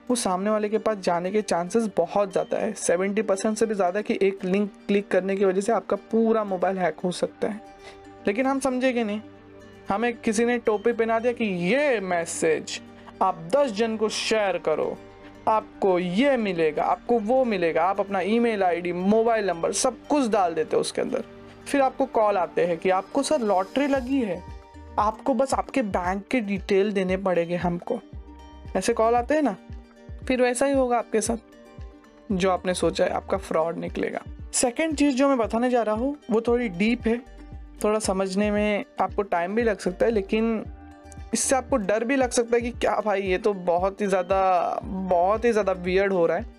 वो 0.08 0.16
सामने 0.16 0.50
वाले 0.50 0.68
के 0.68 0.78
पास 0.78 0.98
जाने 0.98 1.30
के 1.30 1.42
चांसेस 1.42 1.88
बहुत 1.96 2.32
ज़्यादा 2.32 2.58
है। 2.58 2.72
सेवेंटी 2.74 3.22
परसेंट 3.22 3.56
से 3.58 3.66
भी 3.66 3.74
ज़्यादा 3.74 4.00
कि 4.00 4.18
एक 4.22 4.44
लिंक 4.44 4.70
क्लिक 4.88 5.08
करने 5.08 5.36
की 5.36 5.44
वजह 5.44 5.60
से 5.60 5.72
आपका 5.72 5.96
पूरा 6.10 6.44
मोबाइल 6.44 6.78
हैक 6.78 7.00
हो 7.00 7.10
सकता 7.12 7.48
है। 7.48 7.60
लेकिन 8.26 8.46
हम 8.46 8.60
समझेंगे 8.60 9.04
नहीं। 9.04 9.20
हमें 9.88 10.12
किसी 10.14 10.44
ने 10.44 10.58
टोपी 10.58 10.92
पहना 10.92 11.18
दिया 11.18 11.32
कि, 11.32 11.44
ये 11.44 12.00
मैसेज 12.00 12.80
आप 13.22 13.48
दस 13.56 13.72
जन 13.72 13.96
को 13.96 14.08
शेयर 14.08 14.58
करो। 14.58 14.96
आपको 15.48 15.98
ये 15.98 16.36
मिलेगा, 16.36 16.82
आपको 16.82 17.18
वो 17.18 17.44
मिलेगा। 17.44 17.84
आप 17.84 18.00
अपना 18.00 18.20
ईमेल 18.20 18.62
आईडी, 18.62 18.92
मोबाइल 18.92 19.46
नंबर 19.46 19.72
सब 19.72 19.96
कुछ 20.06 20.28
डाल 20.28 20.54
देते 20.54 20.76
हो 20.76 20.80
उसके 20.80 21.00
अंदर। 21.02 21.24
फिर 21.66 21.80
आपको 21.80 22.06
कॉल 22.06 22.36
आते 22.36 22.66
हैं 22.66 22.76
कि 22.78 22.90
आपको 22.90 23.22
सर 23.22 23.40
लॉटरी 23.40 23.86
लगी 23.86 24.20
है। 24.20 24.42
आपको 24.98 25.34
बस 25.34 25.54
आपके 25.54 25.82
बैंक 25.82 26.26
के 26.28 26.40
डिटेल 26.40 26.92
देने 26.92 27.16
पड़ेंगे 27.16 27.56
हमको। 27.56 27.98
ऐसे 28.76 28.92
कॉल 28.92 29.14
आते 29.14 29.34
हैं 29.34 29.42
ना, 29.42 29.56
फिर 30.28 30.42
वैसा 30.42 30.66
ही 30.66 30.72
होगा 30.72 30.98
आपके 30.98 31.20
साथ। 31.20 32.32
जो 32.32 32.50
आपने 32.50 32.74
सोचा 32.74 33.04
है, 33.04 33.10
आपका 33.10 33.36
फ्रॉड 33.36 33.78
निकलेगा। 33.78 34.22
सेकेंड 34.52 34.96
चीज़ 34.96 35.16
जो 35.16 35.28
मैं 35.28 35.38
बताने 35.38 35.70
जा 35.70 35.82
रहा 35.82 35.94
हूँ, 35.94 36.16
वो 36.30 36.40
थोड़ी 36.40 36.68
डीप 36.68 37.06
है। 37.06 37.18
थोड़ा 37.84 37.98
समझने 37.98 38.50
में 38.50 38.84
आपको 39.00 39.22
टाइम 39.22 39.54
भी 39.54 39.62
लग 39.62 39.78
सकता 39.78 40.06
है, 40.06 40.12
लेकिन 40.12 40.64
इससे 41.34 41.56
आपको 41.56 41.76
डर 41.76 42.04
भी 42.04 42.16
लग 42.16 42.30
सकता 42.30 42.56
है 42.56 42.62
कि 42.62 42.70
क्या 42.70 43.00
भाई, 43.04 43.22
ये 43.22 43.38
तो 43.38 43.52
बहुत 43.54 44.00
ही 44.00 44.06
ज़्यादा, 44.06 44.80
बहुत 44.84 45.44
ही 45.44 45.52
ज़्यादा 45.52 45.72
वियर्ड 45.72 46.12
हो 46.12 46.26
रहा 46.26 46.36
है। 46.36 46.58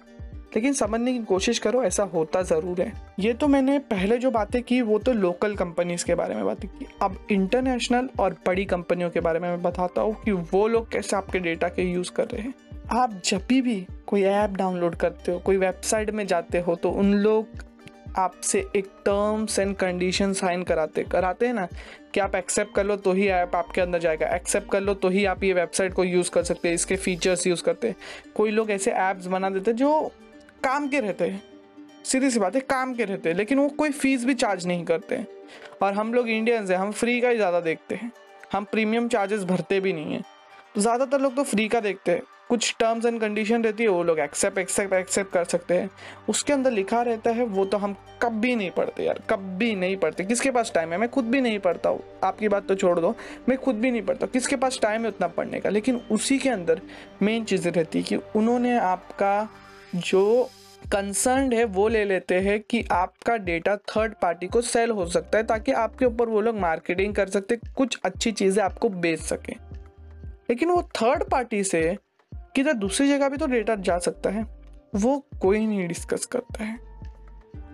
लेकिन 0.55 0.73
समझने 0.73 1.11
की 1.13 1.19
कोशिश 1.19 1.59
करो, 1.59 1.83
ऐसा 1.83 2.03
होता 2.03 2.41
ज़रूर 2.41 2.81
है। 2.81 2.91
ये 3.19 3.33
तो 3.33 3.47
मैंने 3.47 3.77
पहले 3.79 4.17
जो 4.17 4.31
बातें 4.31 4.61
की, 4.63 4.81
वो 4.81 4.97
तो 4.99 5.13
लोकल 5.13 5.55
कंपनीज़ 5.55 6.05
के 6.05 6.15
बारे 6.15 6.35
में 6.35 6.45
बातें 6.45 6.69
की। 6.69 6.87
अब 7.01 7.17
इंटरनेशनल 7.31 8.09
और 8.19 8.35
बड़ी 8.47 8.65
कंपनियों 8.65 9.09
के 9.09 9.19
बारे 9.19 9.39
में 9.39 9.49
मैं 9.49 9.61
बताता 9.61 10.01
हूँ 10.01 10.15
कि 10.25 10.31
वो 10.31 10.67
लोग 10.67 10.91
कैसे 10.91 11.15
आपके 11.15 11.39
डेटा 11.39 11.67
के 11.67 11.83
यूज़ 11.83 12.11
कर 12.11 12.27
रहे 12.27 12.41
हैं। 12.41 12.53
आप 12.91 13.21
जब 13.25 13.45
भी, 13.51 13.85
कोई 14.07 14.23
ऐप 14.23 14.49
डाउनलोड 14.49 14.95
करते 14.95 15.31
हो, 15.31 15.39
कोई 15.39 15.57
वेबसाइट 15.57 16.09
में 16.11 16.25
जाते 16.27 16.59
हो 16.59 16.75
तो 16.75 16.89
उन 16.91 17.13
लोग 17.13 17.63
आपसे 18.17 18.59
एक 18.75 18.85
टर्म्स 19.05 19.57
एंड 19.59 19.75
कंडीशन 19.75 20.33
साइन 20.33 20.63
कराते 20.63 21.03
कराते 21.03 21.47
हैं 21.47 21.53
ना 21.53 21.67
कि 22.13 22.19
आप 22.19 22.35
एक्सेप्ट 22.35 22.73
कर 22.75 22.85
लो 22.85 22.95
तो 22.97 23.13
ही 23.13 23.27
ऐप 23.29 23.55
आपके 23.55 23.81
अंदर 23.81 23.99
जाएगा। 23.99 24.27
एक्सेप्ट 24.27 24.71
कर 24.71 24.81
लो 24.81 24.93
तो 24.93 25.09
ही 25.09 25.25
आप 25.25 25.43
ये 25.43 25.53
वेबसाइट 25.53 25.93
को 25.93 26.03
यूज़ 26.03 26.31
कर 26.31 26.43
सकते 26.43 26.67
हैं, 26.67 26.75
इसके 26.75 26.95
फीचर्स 26.97 27.45
यूज़ 27.47 27.63
करते 27.63 27.87
हैं। 27.87 27.95
कोई 28.35 28.51
लोग 28.51 28.71
ऐसे 28.71 28.91
ऐप्स 28.91 29.25
बना 29.27 29.49
देते 29.49 29.73
जो 29.73 30.11
काम 30.63 30.87
के 30.87 30.99
रहते 30.99 31.25
हैं। 31.25 31.41
सीधी 32.05 32.29
सी 32.31 32.39
बात 32.39 32.55
है, 32.55 32.61
काम 32.61 32.93
के 32.93 33.05
रहते 33.05 33.29
हैं, 33.29 33.35
लेकिन 33.37 33.59
वो 33.59 33.67
कोई 33.69 33.91
फ़ीस 33.91 34.25
भी 34.25 34.33
चार्ज 34.35 34.65
नहीं 34.67 34.83
करते 34.85 35.15
हैं। 35.15 35.27
और 35.81 35.93
हम 35.93 36.13
लोग 36.13 36.29
इंडियंस 36.29 36.69
हैं, 36.71 36.77
हम 36.77 36.91
फ्री 36.91 37.19
का 37.21 37.29
ही 37.29 37.35
ज़्यादा 37.35 37.59
देखते 37.61 37.95
हैं। 37.95 38.11
हम 38.53 38.63
प्रीमियम 38.63 39.07
चार्जेस 39.07 39.43
भरते 39.43 39.79
भी 39.79 39.93
नहीं 39.93 40.13
हैं। 40.13 40.23
तो 40.75 40.81
ज़्यादातर 40.81 41.21
लोग 41.21 41.35
तो 41.35 41.43
फ्री 41.43 41.67
का 41.67 41.79
देखते 41.79 42.11
हैं। 42.11 42.21
कुछ 42.51 42.75
टर्म्स 42.79 43.05
एंड 43.05 43.19
कंडीशन 43.21 43.63
रहती 43.63 43.83
है, 43.83 43.89
वो 43.89 44.03
लोग 44.03 44.19
एक्सेप्ट 44.19 44.57
एक्सेप्ट 44.57 44.93
एक्सेप्ट 44.93 45.31
कर 45.33 45.43
सकते 45.43 45.73
हैं। 45.73 45.89
उसके 46.29 46.53
अंदर 46.53 46.71
लिखा 46.71 47.01
रहता 47.01 47.31
है, 47.31 47.43
वो 47.45 47.65
तो 47.65 47.77
हम 47.77 47.95
कभी 48.21 48.55
नहीं 48.55 48.71
पढ़ते 48.71 49.03
यार, 49.03 49.19
कभी 49.29 49.73
नहीं 49.75 49.95
पढ़ते। 49.97 50.23
किसके 50.23 50.51
पास 50.51 50.71
टाइम 50.75 50.91
है? 50.91 50.97
मैं 50.97 51.09
खुद 51.09 51.25
भी 51.25 51.41
नहीं 51.41 51.59
पढ़ता 51.59 51.89
हूँ। 51.89 52.03
आपकी 52.23 52.47
बात 52.47 52.67
तो 52.67 52.75
छोड़ 52.75 52.99
दो, 52.99 53.15
मैं 53.49 53.57
खुद 53.57 53.75
भी 53.75 53.91
नहीं 53.91 54.01
पढ़ता 54.01 54.27
किसके 54.27 54.55
पास 54.55 54.79
टाइम 54.81 55.01
है 55.01 55.07
उतना 55.07 55.27
पढ़ने 55.27 55.59
का? 55.59 55.69
लेकिन 55.69 56.01
उसी 56.11 56.37
के 56.39 56.49
अंदर 56.49 56.81
मेन 57.21 57.43
चीज़ें 57.43 57.71
रहती 57.71 57.99
है 57.99 58.03
कि 58.03 58.15
उन्होंने 58.15 58.77
आपका 58.79 59.49
जो 59.95 60.49
कंसर्न 60.91 61.53
है, 61.53 61.63
वो 61.63 61.87
ले 61.87 62.03
लेते 62.05 62.39
हैं 62.39 62.59
कि 62.59 62.85
आपका 62.91 63.37
डेटा 63.37 63.75
थर्ड 63.75 64.13
पार्टी 64.21 64.47
को 64.47 64.61
सेल 64.61 64.91
हो 64.91 65.05
सकता 65.05 65.37
है, 65.37 65.43
ताकि 65.43 65.71
आपके 65.71 66.05
ऊपर 66.05 66.29
वो 66.29 66.41
लोग 66.41 66.59
मार्केटिंग 66.59 67.15
कर 67.15 67.29
सकते, 67.29 67.55
कुछ 67.77 67.99
अच्छी 68.05 68.31
चीज़ें 68.31 68.63
आपको 68.63 68.89
बेच 68.89 69.19
सकें। 69.19 69.55
लेकिन 70.49 70.69
वो 70.69 70.81
थर्ड 70.95 71.23
पार्टी 71.23 71.63
से 71.63 71.97
किधर 72.55 72.73
दूसरी 72.73 73.07
जगह 73.09 73.29
भी 73.29 73.37
तो 73.37 73.47
डेटा 73.47 73.75
जा 73.77 73.97
सकता 73.99 74.29
है। 74.29 74.45
वो 74.95 75.17
कोई 75.41 75.65
नहीं 75.65 75.87
डिस्कस 75.87 76.25
करता 76.25 76.63
है। 76.63 76.79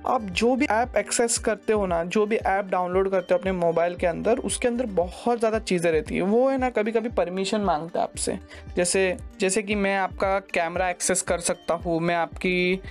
आप 0.05 0.21
जो 0.31 0.55
भी 0.55 0.65
ऐप 0.65 0.95
एक्सेस 0.97 1.37
करते 1.37 1.73
हो 1.73 1.85
ना, 1.85 2.03
जो 2.03 2.25
भी 2.25 2.35
ऐप 2.35 2.65
डाउनलोड 2.65 3.09
करते 3.11 3.33
हो 3.33 3.39
अपने 3.39 3.51
मोबाइल 3.51 3.95
के 3.95 4.07
अंदर, 4.07 4.37
उसके 4.39 4.67
अंदर 4.67 4.85
बहुत 4.85 5.39
ज़्यादा 5.39 5.59
चीज़ें 5.59 5.91
रहती 5.91 6.15
है। 6.15 6.21
वो 6.21 6.47
है 6.49 6.57
ना 6.57 6.69
कभी 6.69 6.91
कभी 6.91 7.09
परमिशन 7.09 7.61
माँगता 7.61 7.99
है 7.99 8.03
आपसे। 8.03 8.37
जैसे 8.75 9.17
जैसे 9.39 9.63
कि 9.63 9.75
मैं 9.75 9.95
आपका 9.97 10.39
कैमरा 10.53 10.89
एक्सेस 10.89 11.21
कर 11.21 11.39
सकता 11.39 11.73
हूँ, 11.73 11.99
मैं 11.99 12.15
आपकी 12.15 12.81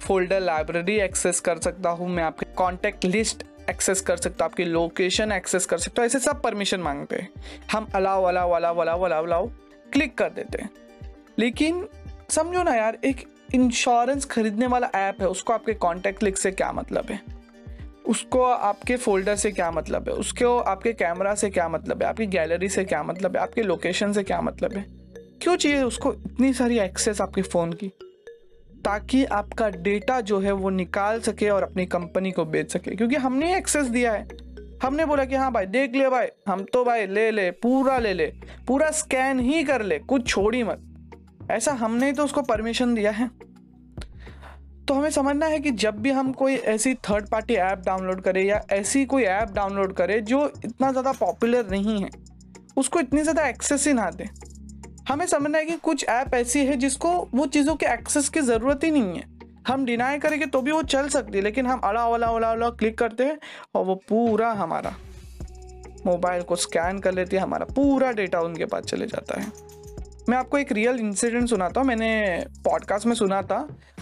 फोल्डर 0.00 0.40
लाइब्रेरी 0.40 0.98
एक्सेस 1.00 1.40
कर 1.40 1.58
सकता 1.58 1.90
हूँ, 1.90 2.08
मैं 2.08 2.24
आपके 2.24 2.46
कॉन्टैक्ट 2.54 3.04
लिस्ट 3.04 3.44
एक्सेस 3.70 4.00
कर 4.00 4.16
सकता 4.16 4.44
हूँ, 4.44 4.50
आपकी 4.50 4.64
लोकेशन 4.64 5.32
एक्सेस 5.32 5.66
कर 5.66 5.78
सकता 5.78 6.02
हूँ, 6.02 6.06
ऐसे 6.06 6.18
सब 6.18 6.42
परमिशन 6.42 6.80
मांगते 6.80 7.16
हैं। 7.16 7.28
हम 7.72 7.88
allow 7.94 8.24
allow 8.24 8.50
allow 8.50 8.76
allow 8.76 9.02
allow 9.02 9.24
allow 9.24 9.48
click 9.92 10.18
कर 10.18 10.30
देते 10.30 10.62
हैं। 10.62 10.70
लेकिन 11.38 11.88
समझो 12.28 12.62
ना 12.62 12.74
यार, 12.74 12.98
एक 13.04 13.24
इंश्योरेंस 13.54 14.24
खरीदने 14.24 14.66
वाला 14.66 14.86
ऐप 14.94 15.16
है, 15.20 15.28
उसको 15.28 15.52
आपके 15.52 15.74
कॉन्टैक्ट 15.74 16.22
लिस्ट 16.22 16.38
से 16.38 16.50
क्या 16.50 16.72
मतलब 16.72 17.06
है? 17.10 17.20
उसको 18.06 18.42
आपके 18.42 18.96
फोल्डर 18.96 19.36
से 19.36 19.50
क्या 19.50 19.70
मतलब 19.70 20.08
है? 20.08 20.14
उसको 20.14 20.58
आपके 20.58 20.92
कैमरा 20.92 21.34
से 21.34 21.50
क्या 21.50 21.68
मतलब 21.68 22.02
है? 22.02 22.08
आपकी 22.08 22.26
गैलरी 22.26 22.68
से 22.68 22.84
क्या 22.84 23.02
मतलब 23.02 23.36
है? 23.36 23.42
आपके 23.42 23.62
लोकेशन 23.62 24.12
से 24.12 24.22
क्या 24.22 24.40
मतलब 24.40 24.72
है? 24.72 24.86
क्यों 25.42 25.56
चाहिए 25.56 25.82
उसको 25.82 26.12
इतनी 26.12 26.52
सारी 26.52 26.78
एक्सेस 26.78 27.20
आपके 27.20 27.42
फ़ोन 27.42 27.72
की? 27.72 27.88
ताकि 28.84 29.24
आपका 29.24 29.68
डेटा 29.68 30.20
जो 30.20 30.40
है 30.40 30.52
वो 30.52 30.70
निकाल 30.70 31.20
सके 31.20 31.48
और 31.48 31.62
अपनी 31.62 31.86
कंपनी 31.86 32.32
को 32.32 32.44
बेच 32.44 32.72
सके। 32.72 32.96
क्योंकि 32.96 33.16
हमने 33.16 33.56
एक्सेस 33.56 33.86
दिया 33.86 34.12
है। 34.12 34.28
हमने 34.82 35.04
बोला 35.04 35.24
कि 35.24 35.34
हाँ 35.34 35.52
भाई, 35.52 35.66
देख 35.66 35.94
ले 35.94 36.08
भाई, 36.08 36.26
हम 36.48 36.64
तो 36.64 36.84
भाई 36.84 37.06
ले 37.06 37.30
ले, 37.30 37.50
पूरा 37.50 37.98
ले 37.98 38.12
ले, 38.12 38.32
पूरा 38.66 38.90
स्कैन 38.90 39.40
ही 39.40 39.64
कर 39.64 39.82
ले, 39.82 39.98
कुछ 39.98 40.26
छोड़ी 40.26 40.62
मत। 40.62 40.92
ऐसा 41.50 41.72
हमने 41.74 42.12
तो 42.12 42.24
उसको 42.24 42.42
परमिशन 42.44 42.94
दिया 42.94 43.10
है। 43.10 43.30
तो 44.88 44.94
हमें 44.94 45.10
समझना 45.10 45.46
है 45.46 45.58
कि 45.58 45.70
जब 45.72 45.98
भी 46.00 46.10
हम 46.10 46.32
कोई 46.32 46.54
ऐसी 46.54 46.94
थर्ड 47.04 47.28
पार्टी 47.28 47.54
ऐप 47.54 47.82
डाउनलोड 47.86 48.20
करें 48.22 48.42
या 48.44 48.60
ऐसी 48.72 49.04
कोई 49.06 49.22
ऐप 49.24 49.52
डाउनलोड 49.52 49.92
करें 49.92 50.24
जो 50.24 50.44
इतना 50.64 50.90
ज़्यादा 50.90 51.12
पॉपुलर 51.14 51.70
नहीं 51.70 52.02
है, 52.02 52.10
उसको 52.76 53.00
इतनी 53.00 53.22
ज़्यादा 53.22 53.46
एक्सेस 53.48 53.86
ही 53.86 53.92
ना 53.92 54.10
दें। 54.10 54.26
हमें 55.08 55.26
समझना 55.26 55.58
है 55.58 55.64
कि 55.64 55.76
कुछ 55.78 56.04
ऐप 56.04 56.34
ऐसी 56.34 56.64
है 56.66 56.76
जिसको 56.76 57.10
वो 57.34 57.46
चीज़ों 57.48 57.74
के 57.76 57.86
एक्सेस 57.86 58.28
की 58.28 58.40
ज़रूरत 58.42 58.84
ही 58.84 58.90
नहीं 58.90 59.16
है। 59.16 59.24
हम 59.66 59.84
डिनाई 59.84 60.18
करेंगे 60.18 60.46
तो 60.46 60.60
भी 60.62 60.72
वो 60.72 60.82
चल 60.84 61.08
सकती 61.08 61.38
है, 61.38 61.44
लेकिन 61.44 61.66
हम 61.66 61.80
अड़ा 61.80 62.06
वाला 62.08 62.30
वाला 62.30 62.48
वाला 62.48 62.70
क्लिक 62.72 62.98
करते 62.98 63.24
हैं 63.24 63.38
और 63.74 63.84
वो 63.84 63.94
पूरा 64.08 64.50
हमारा 64.54 64.94
मोबाइल 66.06 66.42
को 66.42 66.56
स्कैन 66.56 66.98
कर 66.98 67.14
लेती 67.14 67.36
है, 67.36 67.42
हमारा 67.42 67.66
पूरा 67.66 68.12
डेटा 68.12 68.40
उनके 68.40 68.64
पास 68.64 68.84
चले 68.84 69.06
जाता 69.06 69.40
है। 69.40 69.46
मैं 70.28 70.36
आपको 70.38 70.58
एक 70.58 70.72
रियल 70.72 70.98
इंसिडेंट 70.98 71.48
सुनाता 71.48 71.80
हूँ। 71.80 71.88
मैंने 71.88 72.44
पॉडकास्ट 72.64 73.06
में 73.06 73.14
सुना 73.14 73.42
था 73.42 73.58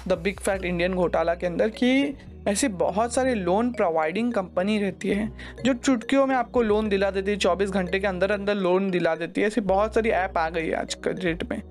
द 0.09 0.12
बिग 0.12 0.40
फैट 0.40 0.64
इंडियन 0.64 0.95
घोटाला 0.95 1.35
के 1.35 1.47
अंदर 1.47 1.69
कि 1.69 2.14
ऐसी 2.49 2.69
बहुत 2.69 3.14
सारी 3.14 3.35
लोन 3.35 3.73
प्रोवाइडिंग 3.73 4.33
कंपनी 4.33 4.78
रहती 4.78 5.09
है, 5.09 5.28
जो 5.64 5.75
चुटकियों 5.75 6.26
में 6.26 6.35
आपको 6.37 6.62
लोन 6.62 6.88
दिला 6.88 7.11
देती 7.11 7.31
है, 7.31 7.37
चौबीस 7.37 7.71
घंटे 7.71 8.00
के 8.00 8.07
अंदर 8.07 8.31
अंदर 8.31 8.54
लोन 8.54 8.90
दिला 8.90 9.14
देती 9.14 9.40
है। 9.40 9.47
ऐसी 9.47 9.61
बहुत 9.61 9.95
सारी 9.95 10.11
ऐप 10.11 10.38
आ 10.38 10.49
गई 10.50 10.66
है 10.66 10.75
आज 10.75 10.95
के 10.95 11.12
डेट 11.12 11.50
में 11.50 11.62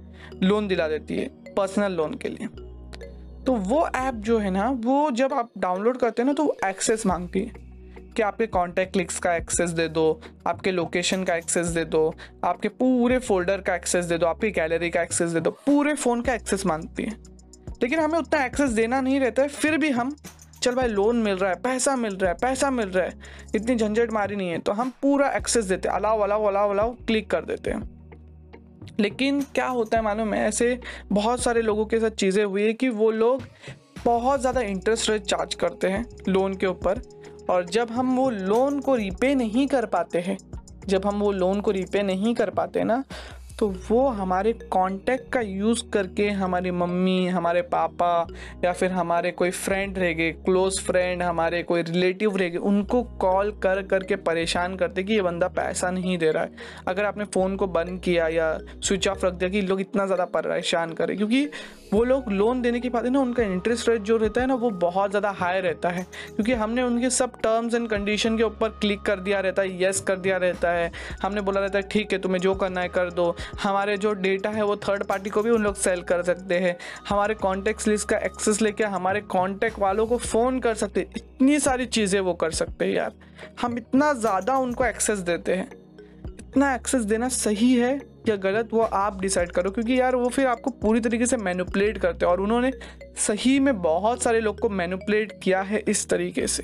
लोन 0.44 0.68
दिला 0.68 0.88
देती 0.88 1.18
है 1.18 1.28
पर्सनल 1.58 1.92
लोन 1.92 2.14
के 2.14 2.30
लिए। 2.30 2.48
तो 3.44 3.54
वो 3.54 3.88
ऐप 3.96 4.14
जो 4.14 4.38
है 4.40 4.52
ना, 4.52 4.70
वो 4.70 5.12
जब 5.12 5.34
आप 5.34 5.52
डाउनलोड 5.58 5.98
करते 5.98 6.22
हैं 6.22 6.28
ना 6.28 6.34
तो 6.34 6.56
एक्सेस 6.66 7.06
मांगती 7.06 7.40
है। 7.40 7.63
कि 8.14 8.22
आपके 8.22 8.48
कॉन्टैक्ट 8.48 8.96
लिंक्स 8.98 9.20
का 9.20 9.36
एक्सेस 9.36 9.70
दे 9.72 9.88
दो, 9.88 10.22
आपके 10.48 10.72
लोकेशन 10.72 11.24
का 11.24 11.36
एक्सेस 11.36 11.68
दे 11.68 11.84
दो, 11.86 12.14
आपके 12.44 12.70
पूरे 12.70 13.18
फोल्डर 13.20 13.62
का 13.62 13.76
एक्सेस 13.76 14.06
दे 14.06 14.18
दो, 14.18 14.26
आपकी 14.26 14.52
गैलरी 14.52 14.90
का 14.90 15.02
एक्सेस 15.02 15.32
दे 15.32 15.40
दो, 15.40 15.52
पूरे 15.66 15.94
फ़ोन 15.96 16.22
का 16.22 16.34
एक्सेस 16.34 16.66
मांगती 16.66 17.04
है। 17.04 17.18
लेकिन 17.84 18.00
हमें 18.00 18.18
उतना 18.20 18.44
एक्सेस 18.46 18.70
देना 18.72 19.02
नहीं 19.02 19.20
रहता 19.20 19.42
है, 19.42 19.48
फिर 19.50 19.78
भी 19.78 19.90
हम, 19.92 20.16
चल 20.64 20.76
भाई 20.76 20.88
लोन 20.88 21.18
मिल 21.18 21.38
रहा 21.38 21.50
है, 21.50 21.56
पैसा 21.62 21.96
मिल 21.96 22.16
रहा 22.16 22.32
है, 22.32 22.38
पैसा 22.42 22.70
मिल 22.72 22.90
रहा 22.90 23.06
है, 23.06 23.14
इतनी 23.56 23.76
झंझट 23.76 24.12
मारी 24.12 24.36
नहीं 24.36 24.50
है 24.50 24.60
तो 24.60 24.72
हम 24.72 24.94
पूरा 25.02 25.30
एक्सेस 25.32 25.66
देते 25.66 25.90
हैं 25.90 25.96
allow 25.96 26.20
allow 26.20 26.46
allow 26.46 26.70
allow 26.72 26.94
click 27.08 27.30
कर 27.30 27.46
देते 27.46 27.72
हैं। 27.72 27.92
लेकिन 29.00 29.42
क्या 29.56 29.68
होता 29.68 29.98
है 29.98 30.04
मालूम 30.04 30.34
है, 30.34 30.48
ऐसे 30.48 30.80
बहुत 31.12 31.42
सारे 31.44 31.62
लोगों 31.62 31.86
के 31.86 32.00
साथ 32.00 32.10
चीज़ें 32.12 32.44
हुई 32.44 32.64
है 32.64 32.74
कि 32.74 32.90
वो 32.92 33.10
लोग 33.12 33.44
बहुत 34.06 34.40
ज़्यादा 34.40 34.62
इंटरेस्ट 34.62 35.10
रेट 35.10 35.24
चार्ज 35.24 35.54
करते 35.56 35.88
हैं 35.88 36.06
लोन 36.28 36.56
के 36.56 36.68
ऊपर। 36.68 37.02
और 37.50 37.66
जब 37.66 37.92
हम 37.92 38.16
वो 38.16 38.30
लोन 38.30 38.80
को 38.80 38.96
रीपे 38.96 39.36
नहीं 39.36 39.68
कर 39.68 39.86
पाते 39.86 40.20
हैं, 40.20 40.38
जब 40.88 41.06
हम 41.06 41.20
वो 41.20 41.32
लोन 41.32 41.62
को 41.62 41.72
रीपे 41.72 42.04
नहीं 42.04 42.36
कर 42.36 42.50
पाते 42.50 42.84
ना 42.84 43.04
तो 43.64 43.68
वो 43.90 44.08
हमारे 44.10 44.52
कांटेक्ट 44.74 45.32
का 45.34 45.42
यूज़ 45.42 45.84
करके 45.94 46.28
हमारी 46.30 46.72
मम्मी, 46.72 47.28
हमारे 47.28 47.62
पापा 47.64 48.28
या 48.64 48.72
फिर 48.74 48.92
हमारे 48.92 49.32
कोई 49.32 49.52
फ्रेंड 49.52 49.98
रह 49.98 50.12
गए 50.14 50.32
क्लोज 50.46 50.80
फ्रेंड 50.86 51.22
हमारे 51.24 51.62
कोई 51.64 51.82
रिलेटिव 51.82 52.36
रह 52.38 52.50
गए, 52.50 52.58
उनको 52.60 53.02
कॉल 53.22 53.52
कर 53.64 53.82
करके 53.82 54.16
परेशान 54.22 54.76
करते 54.76 55.04
कि 55.04 55.14
ये 55.14 55.22
बंदा 55.22 55.48
पैसा 55.50 55.92
नहीं 55.92 56.18
दे 56.18 56.32
रहा 56.32 56.44
है। 56.44 56.52
अगर 56.88 57.06
आपने 57.06 57.26
फ़ोन 57.26 57.56
को 57.56 57.68
बंद 57.70 58.02
किया 58.02 58.28
या 58.28 58.58
स्विच 58.84 59.08
ऑफ़ 59.08 59.26
रख 59.26 59.34
दिया 59.34 59.50
कि 59.50 59.62
लोग 59.62 59.82
इतना 59.82 60.06
ज़्यादा 60.06 60.26
परेशान 60.36 60.94
करें 60.94 61.16
क्योंकि 61.18 61.50
वो 61.94 62.04
लोग 62.04 62.32
लोन 62.32 62.62
देने 62.62 62.80
के 62.80 62.90
बाद 62.90 63.06
ना, 63.06 63.20
उनका 63.20 63.44
इंटरेस्ट 63.44 63.90
रेट 63.90 64.02
जो 64.02 64.16
रहता 64.18 64.42
है 64.42 64.48
ना, 64.48 64.54
वो 64.56 64.70
बहुत 64.82 65.10
ज़्यादा 65.10 65.30
हाई 65.32 65.60
रहता 65.62 65.90
है। 65.90 66.04
क्योंकि 66.26 66.54
हमने 66.54 66.82
उनके 66.82 67.10
सब 67.10 67.36
टर्म्स 67.44 67.76
एंड 67.76 67.88
कंडीशन 67.90 68.38
के 68.38 68.44
ऊपर 68.44 68.70
क्लिक 68.82 69.02
कर 69.02 69.20
दिया 69.20 69.40
रहता 69.40 69.62
है 69.62 69.82
येस 69.82 70.00
कर 70.02 70.16
दिया 70.18 70.38
रहता 70.38 70.72
है। 70.72 70.92
हमने 71.24 71.42
बोला 71.42 71.62
रहता 71.62 71.78
है, 71.78 71.88
ठीक 71.92 72.14
है, 72.14 72.20
तुम्हें 72.20 72.40
जो 72.42 72.54
करना 72.56 72.82
है 72.82 72.90
कर 72.90 73.12
दो। 73.12 73.36
हमारे 73.54 73.98
जो 73.98 74.14
डेटा 74.14 74.50
है 74.50 74.64
वो 74.64 74.76
थर्ड 74.78 75.04
पार्टी 75.04 75.30
को 75.30 75.42
भी 75.44 75.50
उन 75.50 75.64
लोग 75.64 75.76
सेल 75.76 76.02
कर 76.04 76.24
सकते 76.24 76.60
हैं। 76.60 76.76
हमारे 77.10 77.34
कॉन्टैक्ट 77.36 77.88
लिस्ट 77.88 78.08
का 78.10 78.18
एक्सेस 78.20 78.62
लेके 78.62 78.84
हमारे 78.86 79.22
कॉन्टैक्ट 79.30 79.80
वालों 79.80 80.06
को 80.08 80.18
फ़ोन 80.20 80.60
कर 80.60 80.76
सकते 80.76 81.08
इतनी 81.18 81.60
सारी 81.60 81.86
चीज़ें 81.88 82.20
वो 82.20 82.34
कर 82.36 82.52
सकते 82.54 82.86
हैं 82.86 82.94
यार। 82.94 83.14
हम 83.62 83.78
इतना 83.78 84.12
ज़्यादा 84.14 84.58
उनको 84.58 84.86
एक्सेस 84.86 85.20
देते 85.22 85.56
हैं। 85.56 85.70
इतना 86.30 86.74
एक्सेस 86.76 87.04
देना 87.04 87.30
सही 87.30 87.74
है 87.74 88.00
या 88.28 88.36
गलत, 88.38 88.70
वो 88.74 88.82
आप 88.82 89.20
डिसाइड 89.22 89.52
करो, 89.52 89.72
क्योंकि 89.72 90.00
यार 90.00 90.16
वो 90.16 90.28
फिर 90.30 90.48
आपको 90.48 90.72
पूरी 90.72 91.00
तरीके 91.00 91.26
से 91.26 91.38
मैनुपलेट 91.38 91.98
करते 91.98 92.26
हैं 92.26 92.32
और 92.32 92.42
उन्होंने 92.42 92.72
सही 93.18 93.60
में 93.60 93.82
बहुत 93.82 94.24
सारे 94.24 94.40
लोग 94.42 94.60
को 94.60 94.70
मैनुपलेट 94.72 95.40
किया 95.44 95.62
है 95.62 95.84
इस 95.88 96.08
तरीके 96.10 96.48
से। 96.48 96.64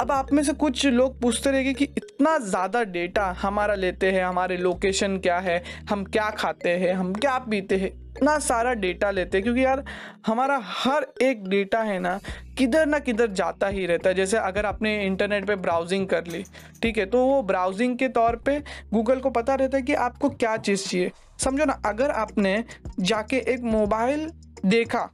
अब 0.00 0.10
आप 0.12 0.32
में 0.32 0.42
से 0.42 0.52
कुछ 0.52 0.84
लोग 0.86 1.20
पूछते 1.20 1.50
रहेंगे 1.50 1.72
कि 1.74 1.84
इतना 1.86 2.36
ज़्यादा 2.38 2.82
डेटा 2.84 3.24
हमारा 3.40 3.74
लेते 3.74 4.10
हैं, 4.12 4.24
हमारे 4.24 4.56
लोकेशन 4.56 5.16
क्या 5.18 5.38
है, 5.38 5.62
हम 5.90 6.04
क्या 6.04 6.28
खाते 6.30 6.70
हैं, 6.70 6.92
हम 6.92 7.12
क्या 7.14 7.36
पीते 7.40 7.76
हैं, 7.76 7.88
इतना 7.88 8.38
सारा 8.38 8.72
डेटा 8.74 9.10
लेते 9.10 9.38
हैं, 9.38 9.42
क्योंकि 9.42 9.64
यार 9.64 9.84
हमारा 10.26 10.58
हर 10.64 11.06
एक 11.22 11.44
डेटा 11.48 11.82
है 11.82 11.98
ना, 12.00 12.18
किधर 12.58 12.86
ना 12.86 12.98
किधर 12.98 13.30
जाता 13.32 13.68
ही 13.68 13.86
रहता 13.86 14.08
है। 14.08 14.14
जैसे 14.14 14.36
अगर 14.38 14.66
आपने 14.66 14.96
इंटरनेट 15.06 15.46
पे 15.46 15.56
ब्राउजिंग 15.58 16.06
कर 16.08 16.26
ली, 16.26 16.44
ठीक 16.82 16.98
है 16.98 17.06
तो 17.06 17.24
वो 17.26 17.42
ब्राउजिंग 17.44 17.98
के 17.98 18.08
तौर 18.10 18.36
पे 18.36 18.58
गूगल 18.92 19.20
को 19.20 19.30
पता 19.30 19.54
रहता 19.54 19.76
है 19.76 19.82
कि 19.82 19.94
आपको 20.00 20.28
क्या 20.30 20.56
चीज़ 20.58 20.88
चाहिए। 20.88 21.10
समझो 21.38 21.64
ना, 21.64 21.80
अगर 21.86 22.10
आपने 22.12 22.62
जाके 23.00 23.44
एक 23.48 23.62
मोबाइल 23.72 24.30
देखा 24.66 25.10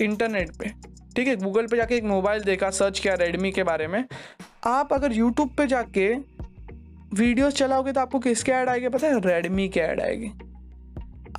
इंटरनेट 0.00 0.56
पे 0.56 0.72
ठीक 1.16 1.28
है 1.28 1.36
गूगल 1.36 1.66
पे 1.66 1.76
जाके 1.76 1.96
एक 1.96 2.04
मोबाइल 2.04 2.42
देखा 2.42 2.70
सर्च 2.72 2.98
किया 2.98 3.14
रेडमी 3.14 3.50
के 3.52 3.62
बारे 3.62 3.86
में। 3.86 4.04
आप 4.66 4.92
अगर 4.92 5.12
यूट्यूब 5.12 5.54
पे 5.56 5.66
जाके 5.66 6.12
वीडियोस 7.14 7.54
चलाओगे 7.54 7.92
तो 7.92 8.00
आपको 8.00 8.18
किसके 8.18 8.52
ऐड 8.52 8.68
आएगी 8.68 8.88
पता 8.88 9.06
है? 9.06 9.20
रेडमी 9.20 9.68
के 9.68 9.80
ऐड 9.80 10.00
आएगी। 10.00 10.30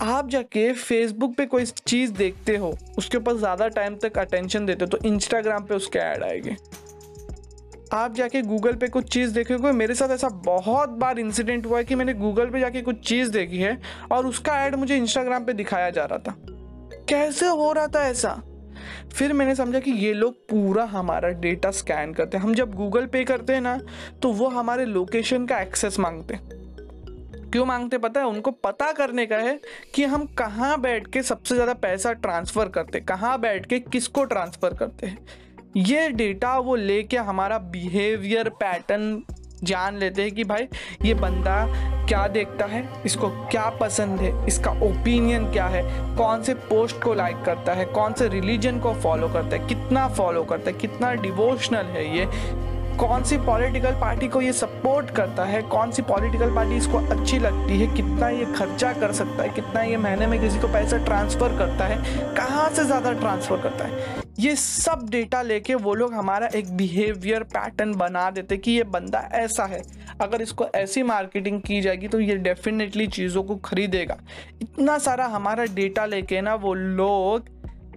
आप 0.01 0.29
जाके 0.29 0.71
फेसबुक 0.73 1.35
पे 1.35 1.45
कोई 1.45 1.65
चीज़ 1.65 2.11
देखते 2.13 2.55
हो, 2.57 2.75
उसके 2.97 3.17
ऊपर 3.17 3.37
ज़्यादा 3.37 3.67
टाइम 3.69 3.95
तक 3.95 4.17
अटेंशन 4.17 4.65
देते 4.65 4.85
हो 4.85 4.89
तो 4.89 5.07
इंस्टाग्राम 5.07 5.65
पे 5.65 5.75
उसके 5.75 5.99
ऐड 5.99 6.23
आएगी। 6.23 6.55
आप 7.93 8.13
जाके 8.15 8.41
गूगल 8.41 8.73
पे 8.73 8.87
कुछ 8.87 9.11
चीज़ 9.13 9.33
देखोगे, 9.33 9.71
मेरे 9.71 9.95
साथ 9.95 10.09
ऐसा 10.09 10.29
बहुत 10.45 10.89
बार 10.99 11.19
इंसिडेंट 11.19 11.65
हुआ 11.65 11.77
है 11.77 11.83
कि 11.83 11.95
मैंने 11.95 12.13
गूगल 12.13 12.49
पे 12.49 12.59
जाके 12.59 12.81
कुछ 12.81 12.99
चीज़ 12.99 13.31
देखी 13.31 13.57
है 13.57 13.77
और 14.11 14.27
उसका 14.27 14.61
ऐड 14.65 14.75
मुझे 14.75 14.97
इंस्टाग्राम 14.97 15.45
पे 15.45 15.53
दिखाया 15.53 15.89
जा 15.89 16.05
रहा 16.05 16.19
था। 16.19 16.35
कैसे 17.09 17.47
हो 17.47 17.71
रहा 17.71 17.87
था 17.87 18.07
ऐसा? 18.07 18.41
फिर 19.11 19.33
मैंने 19.33 19.55
समझा 19.55 19.79
कि 19.79 19.91
ये 19.91 20.13
लोग 20.13 20.35
पूरा 20.49 20.83
हमारा 20.85 21.29
डेटा 21.41 21.71
स्कैन 21.71 22.13
करते 22.13 22.37
हैं। 22.37 22.43
हम 22.43 22.53
जब 22.53 22.73
गूगल 22.73 23.05
पे 23.05 23.23
करते 23.23 23.53
हैं 23.53 23.61
ना 23.61 23.77
तो 24.21 24.31
वो 24.33 24.47
हमारे 24.49 24.85
लोकेशन 24.85 25.45
का 25.45 25.59
एक्सेस 25.59 25.99
मांगते 25.99 26.33
हैं। 26.33 26.59
क्यों 27.51 27.65
मांगते 27.65 27.97
पता 27.97 28.19
है? 28.19 28.27
उनको 28.27 28.51
पता 28.51 28.91
करने 28.91 29.25
का 29.25 29.37
है 29.37 29.59
कि 29.95 30.03
हम 30.05 30.25
कहाँ 30.37 30.79
बैठ 30.81 31.07
के 31.07 31.23
सबसे 31.23 31.55
ज़्यादा 31.55 31.73
पैसा 31.75 32.13
ट्रांसफ़र 32.15 32.69
करते 32.69 32.99
कहाँ 33.01 33.39
बैठ 33.39 33.65
के 33.65 33.79
किसको 33.81 34.23
ट्रांसफ़र 34.25 34.73
करते 34.73 35.07
हैं? 35.07 35.17
ये 35.77 36.09
डेटा 36.09 36.57
वो 36.59 36.75
लेके 36.75 37.17
हमारा 37.19 37.57
बिहेवियर 37.67 38.49
पैटर्न 38.55 39.21
जान 39.63 39.97
लेते 39.97 40.21
हैं 40.21 40.31
कि 40.31 40.43
भाई, 40.43 40.67
ये 41.05 41.13
बंदा 41.13 41.65
क्या 42.07 42.27
देखता 42.27 42.65
है? 42.65 42.89
इसको 43.05 43.29
क्या 43.29 43.69
पसंद 43.69 44.19
है? 44.19 44.47
इसका 44.47 44.71
ओपिनियन 44.71 45.51
क्या 45.51 45.67
है? 45.67 45.83
कौन 46.17 46.43
से 46.43 46.53
पोस्ट 46.53 47.03
को 47.03 47.13
लाइक 47.13 47.43
करता 47.45 47.73
है? 47.73 47.85
कौन 47.85 48.13
से 48.13 48.27
रिलीजन 48.27 48.79
को 48.79 48.93
फॉलो 48.93 49.29
करता 49.29 49.55
है? 49.57 49.67
कितना 49.67 50.07
फॉलो 50.07 50.43
करता 50.43 50.71
है? 50.71 50.77
कितना 50.77 51.13
डिवोशनल 51.13 51.85
है 51.85 52.17
ये? 52.17 52.25
कौन 52.97 53.23
सी 53.23 53.37
पॉलिटिकल 53.37 53.91
पार्टी 53.91 54.27
को 54.27 54.41
ये 54.41 54.53
सपोर्ट 54.53 55.11
करता 55.11 55.45
है? 55.45 55.61
कौन 55.61 55.91
सी 55.91 56.01
पॉलिटिकल 56.01 56.55
पार्टी 56.55 56.75
इसको 56.75 56.97
अच्छी 56.97 57.39
लगती 57.39 57.79
है? 57.79 57.95
कितना 57.95 58.29
ये 58.29 58.45
खर्चा 58.45 58.93
कर 58.93 59.11
सकता 59.11 59.43
है? 59.43 59.49
कितना 59.49 59.81
ये 59.81 59.97
महीने 59.97 60.27
में 60.27 60.39
किसी 60.41 60.59
को 60.59 60.67
पैसा 60.67 60.97
ट्रांसफ़र 60.97 61.57
करता 61.57 61.85
है? 61.85 61.97
कहाँ 62.35 62.69
से 62.69 62.83
ज़्यादा 62.83 63.11
ट्रांसफ़र 63.11 63.57
करता 63.57 63.85
है? 63.85 64.20
ये 64.39 64.55
सब 64.55 65.07
डेटा 65.09 65.41
लेके 65.41 65.75
वो 65.75 65.93
लोग 65.93 66.13
हमारा 66.13 66.47
एक 66.55 66.71
बिहेवियर 66.77 67.43
पैटर्न 67.45 67.93
बना 67.95 68.29
देते 68.31 68.57
कि 68.57 68.71
ये 68.71 68.83
बंदा 68.85 69.19
ऐसा 69.33 69.65
है। 69.65 69.81
अगर 70.21 70.41
इसको 70.41 70.67
ऐसी 70.75 71.03
मार्केटिंग 71.03 71.61
की 71.61 71.81
जाएगी 71.81 72.07
तो 72.07 72.19
ये 72.19 72.35
डेफिनेटली 72.37 73.07
चीज़ों 73.07 73.43
को 73.43 73.55
खरीदेगा। 73.55 74.17
इतना 74.61 74.97
सारा 74.97 75.25
हमारा 75.27 75.65
डेटा 75.65 76.05
लेके 76.05 76.41
ना 76.41 76.55
वो 76.55 76.73
लोग 76.73 77.49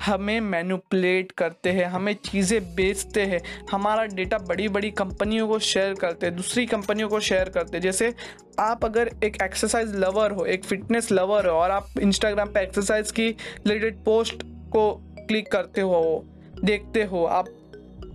हमें 0.02 0.40
मैनुपलेट 0.40 1.30
करते 1.32 1.70
हैं, 1.72 1.84
हमें 1.84 2.12
चीज़ें 2.24 2.74
बेचते 2.74 3.22
हैं। 3.22 3.40
हमारा 3.70 4.04
डेटा 4.06 4.38
बड़ी 4.38 4.68
बड़ी 4.68 4.90
कंपनियों 4.92 5.46
को 5.48 5.58
शेयर 5.58 5.94
करते 5.94 6.26
हैं, 6.26 6.36
दूसरी 6.36 6.66
कंपनियों 6.66 7.08
को 7.08 7.20
शेयर 7.20 7.48
करते 7.48 7.76
हैं। 7.76 7.82
जैसे 7.82 8.12
आप 8.60 8.84
अगर 8.84 9.10
एक 9.24 9.40
एक्सरसाइज 9.42 9.94
लवर 9.96 10.30
हो, 10.30 10.44
एक 10.44 10.64
फिटनेस 10.64 11.10
लवर 11.12 11.46
हो 11.46 11.52
और 11.52 11.70
आप 11.70 11.98
इंस्टाग्राम 12.02 12.48
पे 12.48 12.62
एक्सरसाइज 12.62 13.10
की 13.10 13.28
रिलेटेड 13.28 14.04
पोस्ट 14.04 14.42
को 14.72 14.90
क्लिक 15.28 15.52
करते 15.52 15.80
हो, 15.80 16.24
देखते 16.64 17.02
हो, 17.02 17.24
आप 17.24 17.46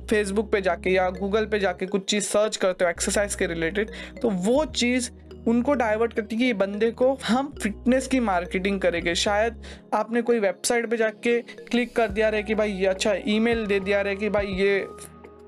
फेसबुक 0.10 0.52
पे 0.52 0.62
जाके 0.62 0.90
या 0.90 1.10
गूगल 1.10 1.46
पे 1.46 1.60
जाके 1.60 1.86
कुछ 1.86 2.06
चीज़ 2.06 2.24
सर्च 2.24 2.58
करते 2.58 2.84
हो 2.86 2.90
एक्सरसाइज 2.90 3.36
के 3.36 3.48
रिलेटेड 3.48 3.90
तो 4.22 4.30
वो 4.30 4.66
चीज़ 4.66 5.10
उनको 5.48 5.74
डाइवर्ट 5.74 6.14
करती 6.14 6.36
है 6.36 6.40
कि 6.40 6.46
ये 6.46 6.54
बंदे 6.54 6.92
को 6.92 7.14
हम 7.26 7.54
फिटनेस 7.64 8.08
की 8.08 8.20
मार्केटिंग 8.20 8.80
करेंगे। 8.82 9.16
शायद 9.16 9.62
आपने 9.94 10.22
कोई 10.22 10.40
वेबसाइट 10.40 10.90
पे 10.90 10.98
जाके 10.98 11.40
क्लिक 11.42 11.96
कर 11.96 12.08
दिया 12.08 12.30
रहे 12.30 12.44
कि 12.44 12.56
भाई 12.56 12.72
ये 12.72 12.86
अच्छा 12.86 13.16
ईमेल 13.28 13.66
दे 13.66 13.80
दिया 13.80 14.02
रहे 14.02 14.16
कि 14.16 14.30
भाई 14.30 14.46
ये 14.46 14.88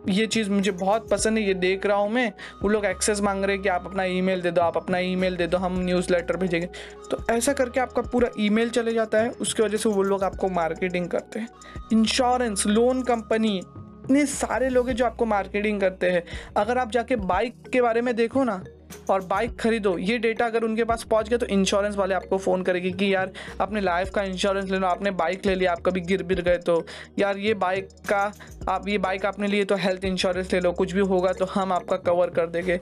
ये 0.10 0.28
चीज़ 0.28 0.50
मुझे 0.50 0.72
बहुत 0.72 1.10
पसंद 1.10 1.38
है, 1.38 1.44
ये 1.44 1.54
देख 1.54 1.86
रहा 1.86 1.98
हूँ 1.98 2.12
मैं। 2.12 2.34
वो 2.62 2.70
लोग 2.70 2.86
एक्सेस 2.86 3.22
मांग 3.22 3.44
रहे 3.46 3.56
हैं 3.56 3.64
कि 3.64 3.70
आप 3.70 3.86
अपना 3.86 4.04
ईमेल 4.04 4.42
दे 4.42 4.52
दो, 4.52 4.62
आप 4.62 4.78
अपना 4.78 4.98
ईमेल 4.98 5.36
दे 5.36 5.48
दो, 5.48 5.58
हम 5.58 5.80
न्यूज़ 5.80 6.14
लेटर 6.14 6.38
भेजेंगे। 6.38 6.68
तो 7.12 7.18
ऐसा 7.30 7.54
करके 7.54 7.80
आपका 7.80 8.02
पूरा 8.02 8.30
ईमेल 8.40 8.70
चले 8.70 8.94
जाता 8.94 9.18
है, 9.18 9.30
उसकी 9.30 9.64
वजह 9.64 9.78
से 9.78 9.90
वो 9.90 10.04
लोग 10.04 10.24
आपको 10.24 10.50
मार्केटिंग 10.50 11.10
करते 11.10 11.40
हैं। 11.40 11.50
इंश्योरेंस 11.94 12.68
लोन 12.68 13.04
कंपनी 13.04 13.58
इतने 13.58 14.26
सारे 14.26 14.70
लोग 14.70 14.88
हैं 14.88 14.96
जो 14.96 15.06
आपको 15.06 15.26
मार्केटिंग 15.26 15.82
करते 15.82 16.10
हैं। 16.10 16.24
अगर 16.58 16.78
आप 16.78 16.92
जाके 16.92 17.16
बाइक 17.16 17.70
के 17.74 17.82
बारे 17.82 18.02
में 18.02 18.16
देखो 18.16 18.44
ना 18.44 18.64
और 19.10 19.22
बाइक 19.22 19.56
खरीदो। 19.60 19.98
ये 19.98 20.18
डेटा 20.18 20.46
अगर 20.46 20.64
उनके 20.64 20.84
पास 20.84 21.04
पहुँच 21.04 21.30
गया 21.30 21.38
तो 21.38 21.46
इंश्योरेंस 21.46 21.96
वाले 21.96 22.16
आपको 22.16 22.38
फ़ोन 22.38 22.64
करेंगे 22.64 22.92
कि 22.92 23.14
यार, 23.16 23.32
अपने 23.62 23.82
लाइफ 23.82 24.10
का 24.10 24.24
इंश्योरेंस 24.24 24.70
ले 24.70 24.78
लो, 24.78 24.88
आपने 24.88 25.12
बाइक 25.12 25.46
ले 25.46 25.56
लिया, 25.56 25.72
आप 25.72 25.82
कभी 25.82 26.02
गिर 26.02 26.24
बिर 26.24 26.42
गए 26.42 26.58
तो। 26.58 26.86
यार, 27.20 27.38
ये 27.38 27.54
बाइक 27.54 27.90
का, 28.10 28.32
आप, 28.70 28.88
ये 28.88 28.98
बाइक 28.98 29.26
आपने 29.26 29.48
लिए 29.48 29.66
तो 29.66 29.76
हेल्थ 29.76 30.06
इंश्योरेंस 30.06 30.54
ले 30.54 30.60
लो, 30.60 30.72
कुछ 30.72 30.92
भी 30.92 31.02
होगा 31.02 31.34
तो 31.34 31.46
हम 31.46 31.74
आपका 31.74 31.98
कवर 31.98 32.30
कर 32.30 32.48
देंगे। 32.48 32.80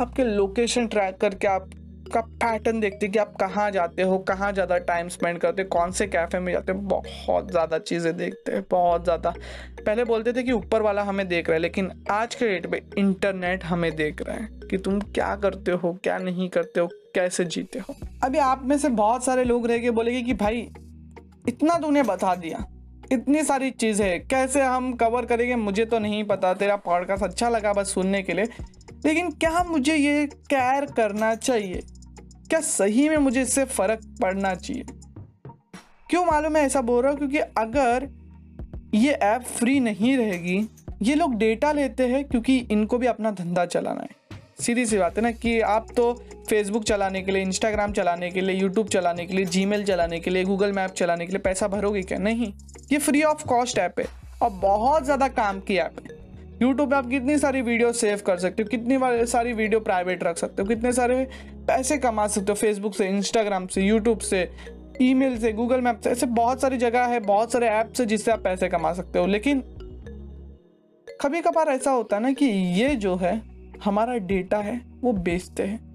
आपके 0.00 0.24
लोकेशन 0.24 0.86
ट्रैक 0.86 1.16
करके 1.16 1.46
आप 1.46 1.70
का 2.10 2.20
पैटर्न 2.20 2.80
देखते 2.80 3.06
हैं 3.06 3.12
कि 3.12 3.18
आप 3.18 3.34
कहाँ 3.40 3.70
जाते 3.70 4.02
हो, 4.02 4.18
कहाँ 4.20 4.52
ज़्यादा 4.52 4.78
टाइम 4.80 5.08
स्पेंड 5.08 5.38
करते 5.38 5.62
हो, 5.62 5.68
कौन 5.68 5.92
से 5.92 6.06
कैफ़े 6.06 6.38
में 6.40 6.52
जाते 6.52 6.72
हो, 6.72 6.78
बहुत 6.80 7.50
ज़्यादा 7.50 7.78
चीज़ें 7.80 8.16
देखते 8.16 8.52
हैं, 8.52 8.64
बहुत 8.70 9.04
ज़्यादा। 9.04 9.34
पहले 9.86 10.04
बोलते 10.04 10.32
थे 10.32 10.42
कि 10.42 10.52
ऊपर 10.52 10.82
वाला 10.82 11.02
हमें 11.02 11.26
देख 11.28 11.48
रहा 11.48 11.54
है, 11.54 11.60
लेकिन 11.60 11.90
आज 12.10 12.34
के 12.34 12.48
डेट 12.48 12.66
में 12.66 12.80
इंटरनेट 12.98 13.64
हमें 13.64 13.94
देख 13.96 14.22
रहा 14.22 14.36
है 14.36 14.48
कि 14.70 14.78
तुम 14.78 15.00
क्या 15.00 15.34
करते 15.36 15.70
हो, 15.72 15.92
क्या 16.02 16.18
नहीं 16.18 16.48
करते 16.48 16.80
हो, 16.80 16.88
कैसे 17.14 17.44
जीते 17.46 17.78
हो। 17.78 17.94
अभी 18.24 18.38
आप 18.38 18.64
में 18.64 18.76
से 18.78 18.88
बहुत 18.88 19.24
सारे 19.24 19.44
लोग 19.44 19.66
रह 19.66 19.78
के 19.78 19.90
बोलेंगे 19.90 20.22
कि 20.22 20.34
भाई, 20.34 20.68
इतना 21.48 21.78
तूने 21.78 22.02
बता 22.02 22.34
दिया, 22.34 22.64
इतनी 23.12 23.42
सारी 23.42 23.70
चीज़ें 23.72 24.26
कैसे 24.26 24.62
हम 24.62 24.92
कवर 24.94 25.24
करेंगे, 25.26 25.54
मुझे 25.56 25.84
तो 25.84 25.98
नहीं 25.98 26.22
पता, 26.24 26.52
तेरा 26.54 26.76
पॉडकास्ट 26.78 27.24
अच्छा 27.24 27.48
लगा 27.48 27.72
बस 27.72 27.94
सुनने 27.94 28.22
के 28.22 28.32
लिए, 28.32 28.48
लेकिन 29.06 29.30
क्या 29.32 29.62
मुझे 29.64 29.94
ये 29.94 30.26
केयर 30.26 30.84
करना 30.92 31.34
चाहिए? 31.36 31.82
क्या 32.50 32.60
सही 32.60 33.08
में 33.08 33.16
मुझे 33.16 33.42
इससे 33.42 33.64
फ़र्क 33.64 34.00
पड़ना 34.22 34.54
चाहिए? 34.54 34.84
क्यों 36.10 36.24
मालूम 36.24 36.56
है 36.56 36.62
ऐसा 36.62 36.80
बोल 36.80 37.02
रहा 37.02 37.10
हूँ? 37.10 37.18
क्योंकि 37.18 37.38
अगर 37.38 38.08
ये 38.94 39.12
ऐप 39.12 39.42
फ्री 39.48 39.78
नहीं 39.80 40.16
रहेगी, 40.16 40.68
ये 41.02 41.14
लोग 41.14 41.34
डेटा 41.34 41.72
लेते 41.72 42.06
हैं 42.06 42.24
क्योंकि 42.24 42.56
इनको 42.70 42.98
भी 42.98 43.06
अपना 43.06 43.30
धंधा 43.30 43.66
चलाना 43.66 44.00
है। 44.00 44.38
सीधी 44.60 44.86
सी 44.86 44.98
बात 44.98 45.16
है 45.16 45.22
ना 45.22 45.30
कि 45.30 45.60
आप 45.60 45.86
तो 45.96 46.12
फेसबुक 46.48 46.84
चलाने 46.84 47.22
के 47.22 47.32
लिए 47.32 47.42
इंस्टाग्राम 47.42 47.92
चलाने 47.92 48.30
के 48.30 48.40
लिए 48.40 48.56
यूट्यूब 48.56 48.88
चलाने 48.88 49.26
के 49.26 49.34
लिए 49.34 49.44
जीमेल 49.46 49.84
चलाने 49.84 50.20
के 50.20 50.30
लिए 50.30 50.44
गूगल 50.44 50.72
मैप 50.72 50.90
चलाने 50.90 51.26
के 51.26 51.32
लिए 51.32 51.40
पैसा 51.40 51.68
भरोगे 51.68 52.02
क्या? 52.02 52.18
नहीं। 52.18 52.52
ये 52.92 52.98
फ्री 52.98 53.22
ऑफ़ 53.22 53.46
कॉस्ट 53.48 53.78
ऐप 53.78 54.00
है 54.00 54.06
और 54.42 54.50
बहुत 54.50 55.04
ज़्यादा 55.04 55.28
काम 55.30 55.60
की 55.60 55.76
ऐप 55.76 56.00
है। 56.00 56.18
यूट्यूब 56.62 56.90
पे 56.90 56.96
आप 56.96 57.08
कितनी 57.08 57.38
सारी 57.38 57.60
वीडियो 57.62 57.92
सेव 57.92 58.20
कर 58.26 58.38
सकते 58.38 58.62
हो? 58.62 58.68
कितनी 58.68 59.26
सारी 59.26 59.52
वीडियो 59.52 59.80
प्राइवेट 59.80 60.24
रख 60.24 60.36
सकते 60.36 60.62
हो? 60.62 60.68
कितने 60.68 60.92
सारे 60.92 61.28
पैसे 61.66 61.98
कमा 61.98 62.26
सकते 62.26 62.46
हो 62.48 62.54
फेसबुक 62.54 62.94
से 62.94 63.08
इंस्टाग्राम 63.08 63.66
से 63.66 63.82
यूट्यूब 63.82 64.18
से 64.18 64.50
ईमेल 65.02 65.38
से 65.38 65.52
गूगल 65.52 65.80
मैप 65.80 66.00
से? 66.04 66.10
ऐसे 66.10 66.26
बहुत 66.26 66.60
सारी 66.60 66.76
जगह 66.76 67.04
है, 67.04 67.20
बहुत 67.20 67.52
सारे 67.52 67.66
ऐप्स 67.66 68.00
है 68.00 68.06
जिससे 68.06 68.32
आप 68.32 68.42
पैसे 68.44 68.68
कमा 68.68 68.92
सकते 68.92 69.18
हो। 69.18 69.26
लेकिन 69.26 69.60
कभी 71.20 71.40
कभार 71.40 71.68
ऐसा 71.68 71.90
होता 71.90 72.16
है 72.16 72.22
ना 72.22 72.32
कि 72.32 72.46
ये 72.80 72.96
जो 72.96 73.16
है, 73.16 73.42
हमारा 73.84 74.16
डेटा 74.16 74.58
है, 74.58 74.80
वो 75.00 75.12
बेचते 75.12 75.62
हैं। 75.62 75.89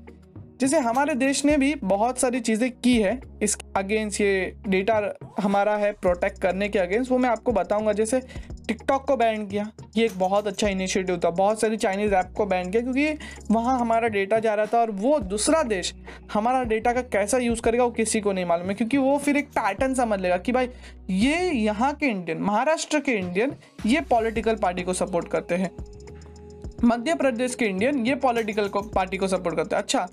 जैसे 0.59 0.79
हमारे 0.79 1.13
देश 1.15 1.43
ने 1.45 1.55
भी 1.57 1.73
बहुत 1.75 2.19
सारी 2.19 2.39
चीज़ें 2.39 2.69
की 2.73 2.95
है, 2.97 3.19
इस 3.43 3.57
अगेंस्ट 3.75 4.19
ये 4.21 4.53
डेटा 4.67 5.13
हमारा 5.39 5.75
है 5.77 5.91
प्रोटेक्ट 5.93 6.41
करने 6.41 6.69
के 6.69 6.79
अगेंस्ट 6.79 7.11
वो 7.11 7.17
मैं 7.17 7.29
आपको 7.29 7.51
बताऊँगा। 7.51 7.93
जैसे 7.93 8.19
टिकटॉक 8.67 9.05
को 9.07 9.15
बैन 9.17 9.45
किया, 9.47 9.69
ये 9.97 10.05
एक 10.05 10.17
बहुत 10.19 10.47
अच्छा 10.47 10.67
इनिशिएटिव 10.67 11.19
था। 11.23 11.29
बहुत 11.31 11.61
सारी 11.61 11.77
चाइनीज़ 11.77 12.13
ऐप 12.13 12.31
को 12.37 12.45
बैन 12.45 12.71
किया, 12.71 12.81
क्योंकि 12.81 13.17
वहाँ 13.51 13.77
हमारा 13.79 14.07
डेटा 14.07 14.39
जा 14.39 14.53
रहा 14.53 14.65
था 14.65 14.79
और 14.79 14.91
वो 14.91 15.19
दूसरा 15.19 15.61
देश 15.63 15.93
हमारा 16.33 16.63
डेटा 16.63 16.93
का 16.93 17.01
कैसा 17.01 17.37
यूज़ 17.37 17.61
करेगा, 17.61 17.83
वो 17.83 17.91
किसी 17.91 18.21
को 18.21 18.31
नहीं 18.31 18.45
मालूम 18.45 18.67
है। 18.67 18.73
क्योंकि 18.73 18.97
वो 18.97 19.17
फिर 19.17 19.37
एक 19.37 19.49
पैटर्न 19.49 19.93
समझ 19.93 20.19
लेगा 20.19 20.37
कि 20.37 20.51
भाई, 20.51 20.69
ये 21.09 21.51
यहाँ 21.51 21.93
के 21.93 22.05
इंडियन 22.05 22.41
महाराष्ट्र 22.41 22.99
के 22.99 23.11
इंडियन 23.11 23.55
ये 23.85 24.01
पॉलिटिकल 24.01 24.55
पार्टी 24.55 24.83
को 24.83 24.93
सपोर्ट 24.93 25.27
करते 25.27 25.55
हैं। 25.55 25.71
मध्य 26.83 27.13
प्रदेश 27.15 27.55
के 27.55 27.65
इंडियन 27.65 28.05
ये 28.05 28.15
पॉलिटिकल 28.17 28.69
पार्टी 28.75 29.17
को 29.17 29.27
सपोर्ट 29.27 29.55
करते 29.55 29.75
हैं। 29.75 29.83
अच्छा 29.83 30.07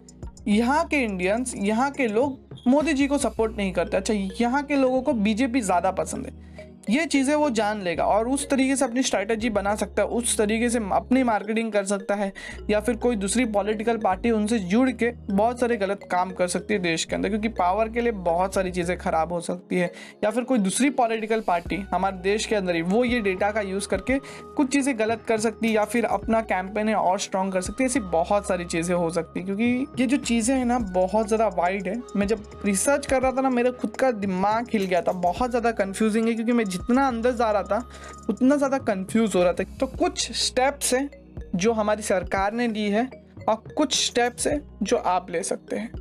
यहाँ 0.49 0.85
के 0.85 1.03
इंडियंस 1.05 1.53
यहाँ 1.57 1.91
के 1.91 2.07
लोग 2.09 2.39
मोदी 2.67 2.93
जी 2.93 3.07
को 3.07 3.19
सपोर्ट 3.19 3.57
नहीं 3.57 3.73
करते। 3.73 3.97
अच्छा 3.97 4.15
यहाँ 4.41 4.63
के 4.63 4.77
लोगों 4.77 5.03
को 5.03 5.13
बीजेपी 5.15 5.61
ज़्यादा 5.61 5.91
पसंद 5.93 6.27
है। 6.27 6.71
ये 6.91 7.05
चीज़ें 7.07 7.35
वो 7.35 7.49
जान 7.51 7.83
लेगा 7.83 8.05
और 8.05 8.29
उस 8.29 8.49
तरीके 8.51 8.77
से 8.77 8.85
अपनी 8.85 9.03
स्ट्रैटेजी 9.03 9.51
बना 9.51 9.75
सकता 9.75 10.03
है, 10.03 10.09
उस 10.09 10.37
तरीके 10.39 10.69
से 10.71 10.79
अपनी 10.93 11.23
मार्केटिंग 11.23 11.71
कर 11.73 11.85
सकता 11.85 12.15
है, 12.15 12.33
या 12.71 12.81
फिर 12.81 12.97
कोई 12.97 13.17
दूसरी 13.17 13.45
पॉलिटिकल 13.47 13.97
पार्टी 13.97 14.31
उनसे 14.31 14.59
जुड़ 14.59 14.91
के 14.93 15.11
बहुत 15.31 15.61
सारे 15.61 15.77
गलत 15.77 16.01
काम 16.11 16.31
कर 16.33 16.49
सकती 16.49 16.75
है 16.75 16.81
देश 16.81 17.05
के 17.05 17.17
अंदर, 17.17 17.29
क्योंकि 17.29 17.49
पावर 17.51 17.89
के 17.89 18.01
लिए 18.01 18.13
बहुत 18.13 18.55
सारी 18.55 18.71
चीज़ें 18.71 18.97
ख़राब 18.99 19.33
हो 19.33 19.41
सकती 19.41 19.77
है। 19.77 19.91
या 20.25 20.31
फिर 20.31 20.45
कोई 20.45 20.59
दूसरी 20.59 20.91
पॉलिटिकल 20.93 21.41
पार्टी 21.41 21.77
हमारे 21.93 22.17
देश 22.23 22.47
के 22.47 22.55
अंदर 22.55 22.75
ही, 22.75 22.83
वो 22.83 23.05
ये 23.05 23.21
डेटा 23.21 23.51
का 23.51 23.61
यूज़ 23.61 23.89
करके 23.89 24.19
कुछ 24.57 24.73
चीज़ें 24.73 24.99
गलत 24.99 25.23
कर 25.29 25.39
सकती 25.41 25.69
है 25.69 25.75
या 25.75 25.85
फिर 25.85 26.05
अपना 26.07 26.41
कैंपेन 26.43 26.89
है 26.89 26.95
और 26.95 27.19
स्ट्रॉन्ग 27.21 27.53
कर 27.53 27.61
सकती 27.61 27.83
है, 27.83 27.87
ऐसी 27.87 28.01
बहुत 28.01 28.49
सारी 28.49 28.65
चीज़ें 28.67 28.95
हो 28.95 29.11
सकती 29.11 29.41
है। 29.41 29.47
क्योंकि 29.47 29.87
ये 30.01 30.07
जो 30.07 30.17
चीज़ें 30.19 30.55
हैं 30.57 30.65
ना, 30.65 30.79
बहुत 30.79 31.29
ज़्यादा 31.29 31.49
वाइड 31.57 31.89
है। 31.89 32.01
मैं 32.17 32.27
जब 32.27 32.45
रिसर्च 32.65 33.07
कर 33.07 33.23
रहा 33.23 33.33
था 33.33 33.41
ना, 33.41 33.51
मेरा 33.51 33.71
खुद 33.73 33.97
का 33.97 34.11
दिमाग 34.13 34.69
हिल 34.73 34.85
गया 34.85 35.03
था, 35.03 35.13
बहुत 35.13 35.51
ज़्यादा 35.51 35.71
कन्फ्यूजिंग 35.75 36.29
है, 36.29 36.35
क्योंकि 36.35 36.53
मैं 36.53 36.65
जितना 36.73 37.07
अंदर 37.07 37.33
जा 37.33 37.51
रहा 37.51 37.63
था, 37.63 37.89
उतना 38.31 38.57
ज़्यादा 38.57 38.79
कंफ्यूज 38.85 39.35
हो 39.37 39.43
रहा 39.43 39.53
था। 39.53 39.65
तो 39.81 39.87
कुछ 39.89 40.31
स्टेप्स 40.39 40.95
हैं 40.95 41.09
जो 41.57 41.73
हमारी 41.73 42.03
सरकार 42.03 42.53
ने 42.53 42.69
ली 42.69 42.89
है 42.91 43.09
और 43.49 43.57
कुछ 43.77 43.95
स्टेप्स 44.07 44.47
हैं 44.47 44.61
जो 44.83 44.97
आप 44.97 45.31
ले 45.31 45.43
सकते 45.43 45.77
हैं। 45.77 45.93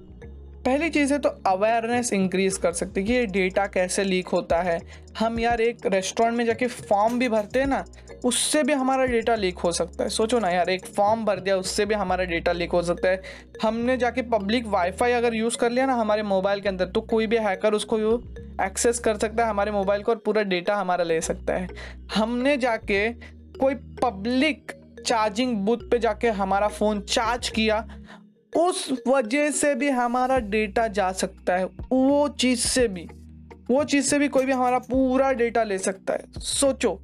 पहली 0.65 0.89
चीज़ 0.89 1.11
है 1.13 1.17
तो 1.19 1.29
अवेयरनेस 1.47 2.11
इंक्रीज 2.13 2.57
कर 2.57 2.73
सकते 2.73 3.03
कि 3.03 3.13
ये 3.13 3.25
डेटा 3.25 3.65
कैसे 3.67 4.03
लीक 4.03 4.27
होता 4.27 4.61
है। 4.61 4.79
हम 5.19 5.39
यार 5.39 5.61
एक 5.61 5.85
रेस्टोरेंट 5.85 6.37
में 6.37 6.45
जाके 6.45 6.67
फॉर्म 6.67 7.17
भी 7.19 7.29
भरते 7.29 7.59
हैं 7.59 7.67
ना, 7.67 7.83
उससे 8.25 8.61
भी 8.63 8.73
हमारा 8.73 9.05
डेटा 9.05 9.35
लीक 9.35 9.59
हो 9.59 9.71
सकता 9.71 10.03
है। 10.03 10.09
सोचो 10.09 10.39
ना 10.39 10.49
यार, 10.49 10.69
एक 10.69 10.85
फॉर्म 10.87 11.25
भर 11.25 11.39
दिया, 11.39 11.55
उससे 11.57 11.85
भी 11.85 11.95
हमारा 11.95 12.23
डेटा 12.23 12.51
लीक 12.51 12.71
हो 12.71 12.81
सकता 12.83 13.09
है। 13.09 13.21
हमने 13.63 13.97
जाके 13.97 14.21
पब्लिक 14.29 14.67
वाईफाई 14.67 15.11
अगर 15.11 15.35
यूज़ 15.35 15.57
कर 15.57 15.71
लिया 15.71 15.85
ना 15.85 15.93
हमारे 15.93 16.23
मोबाइल 16.23 16.61
के 16.61 16.69
अंदर 16.69 16.85
तो 16.85 17.01
कोई 17.03 17.27
भी 17.27 17.37
हैकर 17.37 17.73
उसको 17.73 17.97
एक्सेस 18.63 18.99
कर 18.99 19.17
सकता 19.17 19.43
है 19.43 19.49
हमारे 19.49 19.71
मोबाइल 19.71 20.03
को 20.03 20.11
और 20.11 20.17
पूरा 20.17 20.43
डेटा 20.43 20.75
हमारा 20.75 21.03
ले 21.03 21.19
सकता 21.21 21.53
है। 21.53 21.67
हमने 22.15 22.55
जाके 22.57 23.07
कोई 23.59 23.75
पब्लिक 24.03 24.71
चार्जिंग 25.05 25.55
बूथ 25.57 25.89
पे 25.91 25.99
जाके 25.99 26.29
हमारा 26.29 26.67
फ़ोन 26.69 27.01
चार्ज 27.01 27.49
किया 27.49 27.85
उस 28.57 28.93
वजह 29.07 29.51
से 29.51 29.75
भी 29.75 29.89
हमारा 29.89 30.39
डेटा 30.39 30.87
जा 30.87 31.11
सकता 31.11 31.53
है। 31.53 31.65
वो 31.91 32.27
चीज़ 32.27 32.59
से 32.59 32.87
भी। 32.87 33.07
वो 33.69 33.83
चीज़ 33.83 34.05
से 34.05 34.19
भी 34.19 34.27
कोई 34.27 34.45
भी 34.45 34.51
हमारा 34.51 34.79
पूरा 34.79 35.31
डेटा 35.31 35.63
ले 35.63 35.77
सकता 35.77 36.13
है। 36.13 36.23
सोचो, 36.37 37.01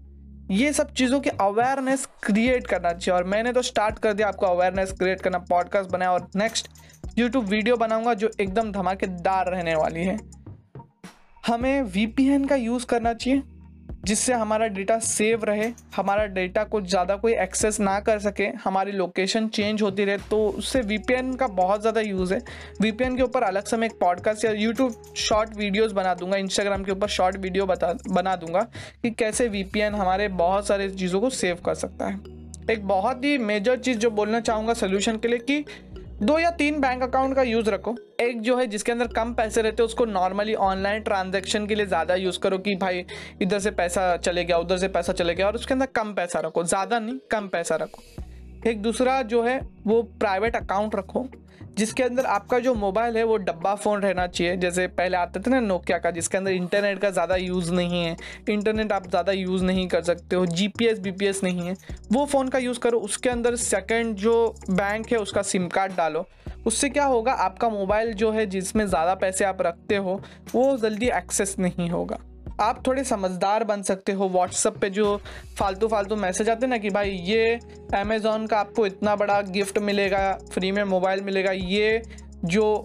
ये 0.51 0.73
सब 0.73 0.93
चीज़ों 0.93 1.19
की 1.19 1.29
अवेयरनेस 1.29 2.09
क्रिएट 2.23 2.67
करना 2.67 2.93
चाहिए। 2.93 3.17
और 3.17 3.23
मैंने 3.23 3.53
तो 3.53 3.61
स्टार्ट 3.61 3.99
कर 3.99 4.13
दिया 4.13 4.27
आपको 4.27 4.45
अवेयरनेस 4.45 4.91
क्रिएट 4.91 5.21
करना 5.21 5.37
पॉडकास्ट 5.37 5.89
बनाया 5.89 6.11
और 6.11 6.29
नेक्स्ट 6.35 6.67
यूट्यूब 7.17 7.45
वीडियो 7.45 7.77
बनाऊँगा 7.77 8.13
जो 8.13 8.31
एकदम 8.41 8.71
धमाकेदार 8.71 9.45
रहने 9.51 9.75
वाली 9.75 10.03
है। 10.03 10.19
हमें 11.47 11.81
VPN 11.81 12.49
का 12.49 12.55
यूज़ 12.55 12.85
करना 12.85 13.13
चाहिए। 13.13 13.43
जिससे 14.07 14.33
हमारा 14.33 14.67
डेटा 14.69 14.97
सेव 14.99 15.43
रहे, 15.43 15.69
हमारा 15.95 16.25
डेटा 16.27 16.63
को 16.63 16.81
ज़्यादा 16.83 17.15
कोई 17.15 17.33
एक्सेस 17.35 17.79
ना 17.79 17.99
कर 17.99 18.19
सके, 18.19 18.45
हमारी 18.63 18.91
लोकेशन 18.91 19.47
चेंज 19.49 19.81
होती 19.81 20.05
रहे 20.05 20.17
तो 20.29 20.37
उससे 20.49 20.81
वीपीएन 20.83 21.33
का 21.35 21.47
बहुत 21.49 21.81
ज़्यादा 21.81 22.01
यूज़ 22.01 22.33
है। 22.33 22.41
वीपीएन 22.81 23.17
के 23.17 23.23
ऊपर 23.23 23.43
अलग 23.43 23.65
से 23.65 23.77
मैं 23.77 23.87
एक 23.87 23.99
पॉडकास्ट 23.99 24.45
या 24.45 24.51
यूट्यूब 24.53 25.13
शॉर्ट 25.17 25.55
वीडियोज़ 25.57 25.93
बना 25.93 26.13
दूँगा 26.13 26.37
इंस्टाग्राम 26.37 26.83
के 26.83 26.91
ऊपर 26.91 27.07
शॉर्ट 27.09 27.37
वीडियो 27.37 27.65
बता, 27.65 27.93
बना 28.09 28.35
दूँगा 28.35 28.61
कि 29.03 29.11
कैसे 29.11 29.47
वीपीएन 29.49 29.95
हमारे 29.95 30.27
बहुत 30.37 30.67
सारे 30.67 30.89
चीज़ों 30.89 31.21
को 31.21 31.29
सेव 31.31 31.61
कर 31.65 31.75
सकता 31.75 32.07
है। 32.07 32.35
एक 32.69 32.87
बहुत 32.87 33.23
ही 33.23 33.37
मेजर 33.39 33.77
चीज़ 33.77 33.97
जो 33.97 34.09
बोलना 34.11 34.39
चाहूँगा 34.39 34.73
सोल्यूशन 34.75 35.17
के 35.17 35.27
लिए 35.27 35.39
कि 35.41 35.63
दो 36.21 36.37
या 36.39 36.49
तीन 36.51 36.79
बैंक 36.81 37.03
अकाउंट 37.03 37.35
का 37.35 37.41
यूज़ 37.41 37.69
रखो। 37.69 37.95
एक 38.21 38.39
जो 38.41 38.55
है 38.57 38.65
जिसके 38.67 38.91
अंदर 38.91 39.07
कम 39.07 39.33
पैसे 39.33 39.61
रहते 39.61 39.83
हैं, 39.83 39.87
उसको 39.87 40.05
नॉर्मली 40.05 40.53
ऑनलाइन 40.55 41.01
ट्रांजेक्शन 41.01 41.65
के 41.67 41.75
लिए 41.75 41.85
ज़्यादा 41.85 42.15
यूज़ 42.15 42.39
करो 42.39 42.57
कि 42.57 42.75
भाई 42.75 43.05
इधर 43.41 43.59
से 43.59 43.71
पैसा 43.71 44.15
चले 44.17 44.43
गया, 44.43 44.57
उधर 44.57 44.77
से 44.77 44.87
पैसा 44.87 45.13
चले 45.13 45.35
गया, 45.35 45.47
और 45.47 45.55
उसके 45.55 45.73
अंदर 45.73 45.85
कम 45.85 46.13
पैसा 46.13 46.39
रखो। 46.39 46.63
ज़्यादा 46.63 46.99
नहीं, 46.99 47.17
कम 47.31 47.47
पैसा 47.47 47.75
रखो। 47.75 48.03
एक 48.63 48.81
दूसरा 48.81 49.21
जो 49.23 49.43
है, 49.43 49.59
वो 49.87 50.01
प्राइवेट 50.19 50.55
अकाउंट 50.55 50.95
रखो, 50.95 51.27
जिसके 51.77 52.03
अंदर 52.03 52.25
आपका 52.25 52.59
जो 52.59 52.73
मोबाइल 52.73 53.17
है, 53.17 53.23
वो 53.23 53.35
डब्बा 53.37 53.73
फ़ोन 53.75 54.01
रहना 54.01 54.25
चाहिए। 54.27 54.55
जैसे 54.57 54.87
पहले 54.89 55.17
आते 55.17 55.39
थे 55.39 55.51
ना 55.51 55.59
नोकिया 55.59 55.97
का, 55.97 56.11
जिसके 56.11 56.37
अंदर 56.37 56.51
इंटरनेट 56.51 56.99
का 56.99 57.09
ज़्यादा 57.09 57.35
यूज़ 57.35 57.71
नहीं 57.73 58.03
है 58.03 58.15
इंटरनेट 58.49 58.91
आप 58.91 59.07
ज़्यादा 59.09 59.31
यूज़ 59.31 59.63
नहीं 59.63 59.87
कर 59.87 60.01
सकते 60.03 60.35
हो 60.35 60.45
G 60.45 60.67
P 60.67 60.85
S 60.85 60.99
B 60.99 61.11
P 61.11 61.25
S 61.25 61.43
नहीं 61.43 61.67
है, 61.67 61.75
वो 62.11 62.25
फ़ोन 62.25 62.49
का 62.49 62.59
यूज़ 62.59 62.79
करो। 62.79 62.99
उसके 62.99 63.29
अंदर 63.29 63.55
सेकेंड 63.55 64.15
जो 64.15 64.55
बैंक 64.69 65.11
है, 65.11 65.17
उसका 65.17 65.41
सिम 65.41 65.67
कार्ड 65.67 65.95
डालो। 65.95 66.25
उससे 66.65 66.89
क्या 66.89 67.05
होगा, 67.05 67.31
आपका 67.33 67.69
मोबाइल 67.69 68.13
जो 68.13 68.31
है, 68.31 68.45
जिसमें 68.45 68.85
ज़्यादा 68.87 69.13
पैसे 69.15 69.45
आप 69.45 69.61
रखते 69.61 69.95
हो, 69.95 70.21
वो 70.55 70.77
जल्दी 70.77 71.09
एक्सेस 71.09 71.55
नहीं 71.59 71.89
होगा। 71.89 72.17
आप 72.61 72.81
थोड़े 72.87 73.03
समझदार 73.03 73.63
बन 73.63 73.81
सकते 73.81 74.11
हो 74.11 74.29
व्हाट्सअप 74.29 74.77
पे 74.77 74.89
जो 74.89 75.15
फालतू 75.57 75.87
फालतू 75.87 76.15
मैसेज 76.15 76.49
आते 76.49 76.65
हैं 76.65 76.69
ना 76.69 76.77
कि 76.77 76.89
भाई, 76.89 77.09
ये 77.09 77.59
अमेज़ोन 77.95 78.47
का 78.47 78.59
आपको 78.59 78.85
इतना 78.85 79.15
बड़ा 79.15 79.41
गिफ्ट 79.41 79.77
मिलेगा 79.79 80.31
फ्री 80.51 80.71
में 80.71 80.83
मोबाइल 80.83 81.21
मिलेगा, 81.21 81.51
ये 81.51 82.01
जो 82.45 82.83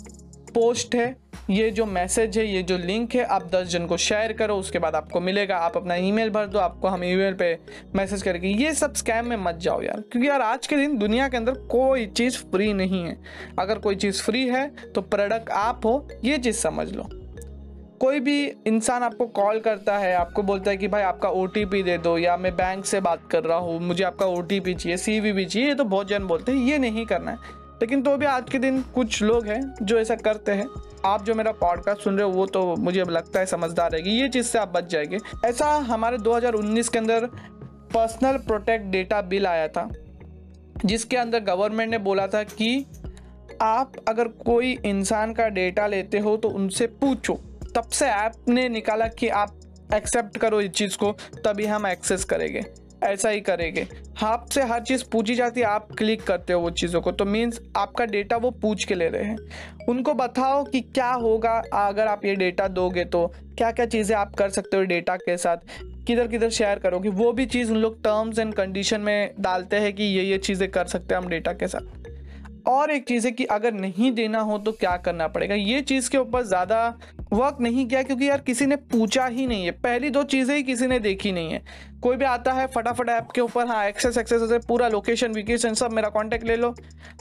पोस्ट 0.54 0.94
है, 0.94 1.16
ये 1.50 1.70
जो 1.70 1.85
मैसेज 1.87 2.37
है, 2.38 2.46
ये 2.46 2.62
जो 2.62 2.76
लिंक 2.78 3.14
है, 3.14 3.22
आप 3.24 3.48
दस 3.50 3.66
जन 3.68 3.87
को 3.87 3.96
शेयर 3.96 4.32
करो, 4.32 4.56
उसके 4.56 4.78
बाद 4.78 4.94
आपको 4.94 5.20
मिलेगा, 5.20 5.56
आप 5.56 5.76
अपना 5.76 5.94
ईमेल 5.94 6.30
भर 6.30 6.46
दो, 6.46 6.58
आपको 6.58 6.88
हम 6.88 7.04
ईमेल 7.04 7.35
पे 7.35 7.58
मैसेज 7.94 8.22
करके, 8.22 8.48
ये 8.48 8.72
सब 8.74 8.94
स्कैम 8.94 9.26
में 9.26 9.37
मत 9.37 9.54
जाओ 9.54 9.82
यार, 9.82 10.00
क्योंकि 10.12 10.28
यार 10.28 10.42
आज 10.42 10.66
के 10.66 10.76
दिन 10.76 10.98
दुनिया 10.98 11.28
के 11.28 11.37
अंदर 11.37 11.54
कोई 11.70 12.06
चीज़ 12.06 12.38
फ्री 12.52 12.72
नहीं 12.72 13.02
है। 13.04 13.16
अगर 13.58 13.78
कोई 13.78 13.96
चीज़ 13.96 14.22
फ्री 14.22 14.46
है 14.48 14.68
तो 14.94 15.00
प्रोडक्ट 15.02 15.50
आप 15.50 15.87
हो, 15.87 16.08
ये 16.24 16.38
चीज़ 16.38 16.56
समझ 16.56 16.88
लो। 16.92 17.08
कोई 18.02 18.20
भी 18.20 18.52
इंसान 18.66 19.02
आपको 19.02 19.26
कॉल 19.26 19.60
करता 19.60 19.98
है, 19.98 20.14
आपको 20.14 20.42
बोलता 20.42 20.70
है 20.70 20.76
कि 20.76 20.88
भाई 20.88 21.02
आपका 21.02 21.28
ओटीपी 21.28 21.82
दे 21.82 21.98
दो 21.98 22.18
या 22.18 22.36
मैं 22.36 22.56
बैंक 22.56 22.84
से 22.84 23.00
बात 23.00 23.20
कर 23.30 23.44
रहा 23.44 23.58
हूँ, 23.58 23.80
मुझे 23.80 24.04
आपका 24.04 24.26
ओटीपी 24.26 24.74
चाहिए 24.74 24.96
सी 24.96 25.20
भी 25.20 25.44
चाहिए, 25.44 25.68
ये 25.68 25.74
तो 25.74 25.84
बहुत 25.84 26.08
जन 26.08 26.24
बोलते 26.24 26.52
हैं, 26.52 26.58
ये 26.58 26.78
नहीं 26.78 27.06
करना 27.06 27.30
है। 27.30 27.36
लेकिन 27.82 28.02
तो 28.02 28.16
भी 28.16 28.26
आज 28.26 28.50
के 28.50 28.58
दिन 28.58 28.82
कुछ 28.82 29.22
लोग 29.22 29.46
हैं 29.46 29.74
जो 29.82 29.98
ऐसा 29.98 30.14
करते 30.14 30.52
हैं। 30.52 30.66
आप 31.04 31.24
जो 31.24 31.34
मेरा 31.34 31.52
पॉडकास्ट 31.52 32.00
सुन 32.00 32.16
रहे 32.16 32.24
हो, 32.24 32.30
वो 32.30 32.46
तो 32.46 32.76
मुझे 32.76 33.00
अब 33.00 33.10
लगता 33.10 33.40
है 33.40 33.46
समझदार 33.46 33.94
है 33.94 34.02
कि 34.02 34.10
ये 34.10 34.28
चीज़ 34.28 34.46
से 34.46 34.58
आप 34.58 34.68
बच 34.68 34.90
जाएँगे। 34.90 35.18
ऐसा 35.44 35.66
हमारे 35.66 36.18
2019 36.18 36.88
के 36.88 36.98
अंदर 36.98 37.26
पर्सनल 37.94 38.36
प्रोटेक्ट 38.38 38.86
डेटा 38.86 39.22
बिल 39.22 39.46
आया 39.46 39.68
था, 39.68 39.88
जिसके 40.84 41.16
अंदर 41.16 41.40
गवर्नमेंट 41.40 41.90
ने 41.90 41.98
बोला 41.98 42.26
था 42.26 42.42
कि 42.42 42.86
आप 43.62 43.92
अगर 44.08 44.28
कोई 44.28 44.78
इंसान 44.84 45.32
का 45.32 45.48
डेटा 45.48 45.86
लेते 45.86 46.18
हो 46.18 46.36
तो 46.36 46.48
उनसे 46.48 46.86
पूछो। 46.86 47.40
तब 47.76 47.88
से 47.88 48.06
ऐप 48.06 48.32
ने 48.48 48.68
निकाला 48.68 49.06
कि 49.08 49.28
आप 49.28 49.58
एक्सेप्ट 49.94 50.38
करो 50.38 50.61
इस 50.61 50.70
चीज़ 50.70 50.96
को, 50.96 51.12
तभी 51.44 51.66
हम 51.66 51.87
एक्सेस 51.87 52.24
करेंगे। 52.24 52.64
ऐसा 53.04 53.28
ही 53.28 53.40
करेंगे। 53.40 53.88
आपसे 54.22 54.62
हर 54.62 54.82
चीज़ 54.82 55.04
पूछी 55.12 55.35
जाती 55.35 55.61
है, 55.61 55.66
आप 55.66 55.88
क्लिक 55.98 56.22
करते 56.22 56.52
हो 56.52 56.61
वो 56.61 56.70
चीज़ों 56.70 57.00
को। 57.00 57.12
तो 57.12 57.24
मीन्स 57.24 57.61
आपका 57.76 58.04
डेटा 58.04 58.37
वो 58.37 58.50
पूछ 58.50 58.85
के 58.85 58.94
ले 58.94 59.08
रहे 59.08 59.24
हैं। 59.24 59.38
उनको 59.88 60.14
बताओ 60.14 60.64
कि 60.64 60.80
क्या 60.80 61.11
होगा 61.12 61.62
अगर 61.74 62.06
आप 62.06 62.24
ये 62.24 62.35
डेटा 62.35 62.68
दोगे 62.68 63.04
तो। 63.04 63.26
क्या 63.58 63.70
क्या 63.70 63.87
चीज़ें 63.87 64.16
आप 64.16 64.35
कर 64.35 64.50
सकते 64.50 64.76
हो 64.76 64.82
डेटा 64.82 65.16
के 65.16 65.37
साथ? 65.37 65.56
किधर 66.06 66.26
किधर 66.26 66.50
शेयर 66.50 66.78
करोगे? 66.78 67.08
वो 67.08 67.32
भी 67.32 67.46
चीज़ 67.46 67.70
उन 67.70 67.76
लोग 67.76 68.00
टर्म्स 68.00 68.38
एंड 68.38 68.54
कंडीशन 68.54 69.00
में 69.00 69.35
डालते 69.40 69.76
हैं 69.76 69.92
कि 69.92 70.04
ये 70.04 70.22
ये 70.22 70.38
चीज़ें 70.38 70.70
कर 70.70 70.87
सकते 70.87 71.14
हैं 71.14 71.22
हम 71.22 71.28
डेटा 71.28 71.52
के 71.52 71.68
साथ। 71.68 72.01
और 72.66 72.90
एक 72.90 73.07
चीज़ 73.09 73.27
है 73.27 73.33
कि 73.33 73.44
अगर 73.46 73.72
नहीं 73.72 74.11
देना 74.12 74.40
हो 74.40 74.59
तो 74.59 74.72
क्या 74.72 74.96
करना 74.96 75.27
पड़ेगा? 75.29 75.55
ये 75.55 75.81
चीज़ 75.83 76.11
के 76.11 76.18
ऊपर 76.18 76.42
ज़्यादा 76.42 76.87
वर्क 77.33 77.59
नहीं 77.61 77.87
किया 77.87 78.03
क्योंकि 78.03 78.29
यार 78.29 78.40
किसी 78.40 78.66
ने 78.66 78.77
पूछा 78.77 79.27
ही 79.27 79.46
नहीं 79.46 79.64
है। 79.64 79.70
पहली 79.81 80.11
दो 80.11 80.22
चीज़ें 80.25 80.55
ही 80.57 80.62
किसी 80.62 80.87
ने 80.87 80.98
देखी 80.98 81.33
नहीं 81.33 81.53
है। 81.53 81.62
कोई 82.03 82.16
भी 82.16 82.25
आता 82.25 82.53
है 82.53 82.66
फटाफट 82.66 83.09
ऐप 83.09 83.29
के 83.35 83.40
ऊपर 83.40 83.66
हाँ 83.66 83.85
एक्सेस 83.87 84.18
एक्सेस 84.18 84.48
से 84.48 84.59
पूरा 84.59 84.88
लोकेशन 84.88 85.33
विकेशन 85.33 85.75
सब 85.75 85.92
मेरा 85.92 86.09
कॉन्टैक्ट 86.09 86.46
ले 86.46 86.57
लो। 86.57 86.75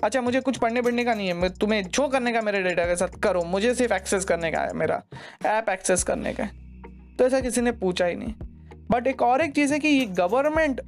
अच्छा 0.04 0.22
मुझे 0.22 0.42
कुछ 0.42 0.58
पढ़ने 0.58 0.82
पढ़ने 0.82 1.04
का 1.06 1.14
नहीं 1.14 1.28
है। 1.28 1.50
तुम्हें 1.52 1.84
जो 1.84 2.08
करने 2.08 2.32
का 2.34 2.42
मेरे 2.42 2.64
डेटा 2.64 2.86
के 2.86 2.96
साथ 2.96 3.20
करो। 3.24 3.44
मुझे 3.44 3.74
सिर्फ़ 3.76 3.94
एक्सेस 3.94 4.26
करने 4.26 4.52
का 4.52 4.62
है 4.62 4.74
मेरा। 4.74 5.02
ऐप 5.48 5.70
एक्सेस 5.70 6.04
करने 6.04 6.34
का 6.34 6.50
तो 7.20 7.26
ऐसा 7.26 7.40
किसी 7.40 7.62
ने 7.62 7.72
पूछा 7.74 8.06
ही 8.06 8.16
नहीं। 8.16 8.34
बट 8.92 9.08
एक 9.08 9.22
और 9.22 9.42
एक 9.42 9.56
चीज़ 9.56 9.74
है 9.74 9.80
कि 9.80 9.88
ये 9.88 10.06
गवर्नमेंट 10.18 10.82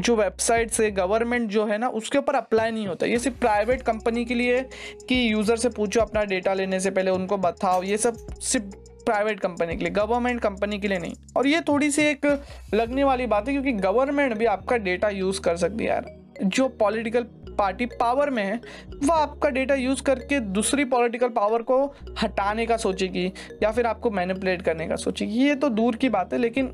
जो 0.00 0.14
वेबसाइट 0.16 0.70
से 0.70 0.90
गवर्नमेंट 0.90 1.48
जो 1.50 1.64
है 1.66 1.78
ना, 1.78 1.88
उसके 1.90 2.18
ऊपर 2.18 2.34
अप्लाई 2.34 2.70
नहीं 2.70 2.86
होता। 2.86 3.06
ये 3.06 3.18
सिर्फ़ 3.18 3.38
प्राइवेट 3.38 3.82
कंपनी 3.82 4.24
के 4.24 4.34
लिए 4.34 4.60
कि 5.08 5.32
यूज़र 5.32 5.56
से 5.56 5.68
पूछो 5.70 6.00
अपना 6.00 6.24
डेटा 6.24 6.54
लेने 6.54 6.80
से 6.80 6.90
पहले, 6.90 7.10
उनको 7.10 7.36
बताओ। 7.38 7.82
ये 7.82 7.96
सब 7.98 8.16
सिर्फ़ 8.42 8.76
प्राइवेट 9.06 9.40
कंपनी 9.40 9.76
के 9.76 9.84
लिए 9.84 9.92
गवर्नमेंट 9.92 10.40
कंपनी 10.40 10.78
के 10.78 10.88
लिए 10.88 10.98
नहीं। 10.98 11.14
और 11.36 11.46
ये 11.46 11.60
थोड़ी 11.60 11.90
सी 11.90 12.02
एक 12.02 12.26
लगने 12.74 13.04
वाली 13.04 13.26
बात 13.26 13.48
है, 13.48 13.52
क्योंकि 13.54 13.72
गवर्नमेंट 13.72 14.34
भी 14.34 14.44
आपका 14.46 14.76
डेटा 14.78 15.08
यूज़ 15.08 15.40
कर 15.40 15.56
सकती 15.56 15.84
है 15.84 15.90
यार। 15.90 16.18
जो 16.42 16.68
पॉलिटिकल 16.70 17.26
पार्टी 17.58 17.86
पावर 17.86 18.30
में 18.30 18.42
है 18.42 18.60
वह 18.94 19.14
आपका 19.14 19.48
डेटा 19.50 19.74
यूज़ 19.74 20.02
करके 20.02 20.38
दूसरी 20.40 20.84
पॉलिटिकल 20.84 21.28
पावर 21.28 21.62
को 21.62 21.84
हटाने 22.22 22.66
का 22.66 22.76
सोचेगी, 22.76 23.26
या 23.62 23.70
फिर 23.70 23.86
आपको 23.86 24.10
मैनिपुलेट 24.10 24.62
करने 24.62 24.86
का 24.88 24.96
सोचेगी। 24.96 25.32
ये 25.38 25.54
तो 25.54 25.68
दूर 25.70 25.96
की 25.96 26.08
बात 26.08 26.32
है, 26.32 26.38
लेकिन 26.38 26.72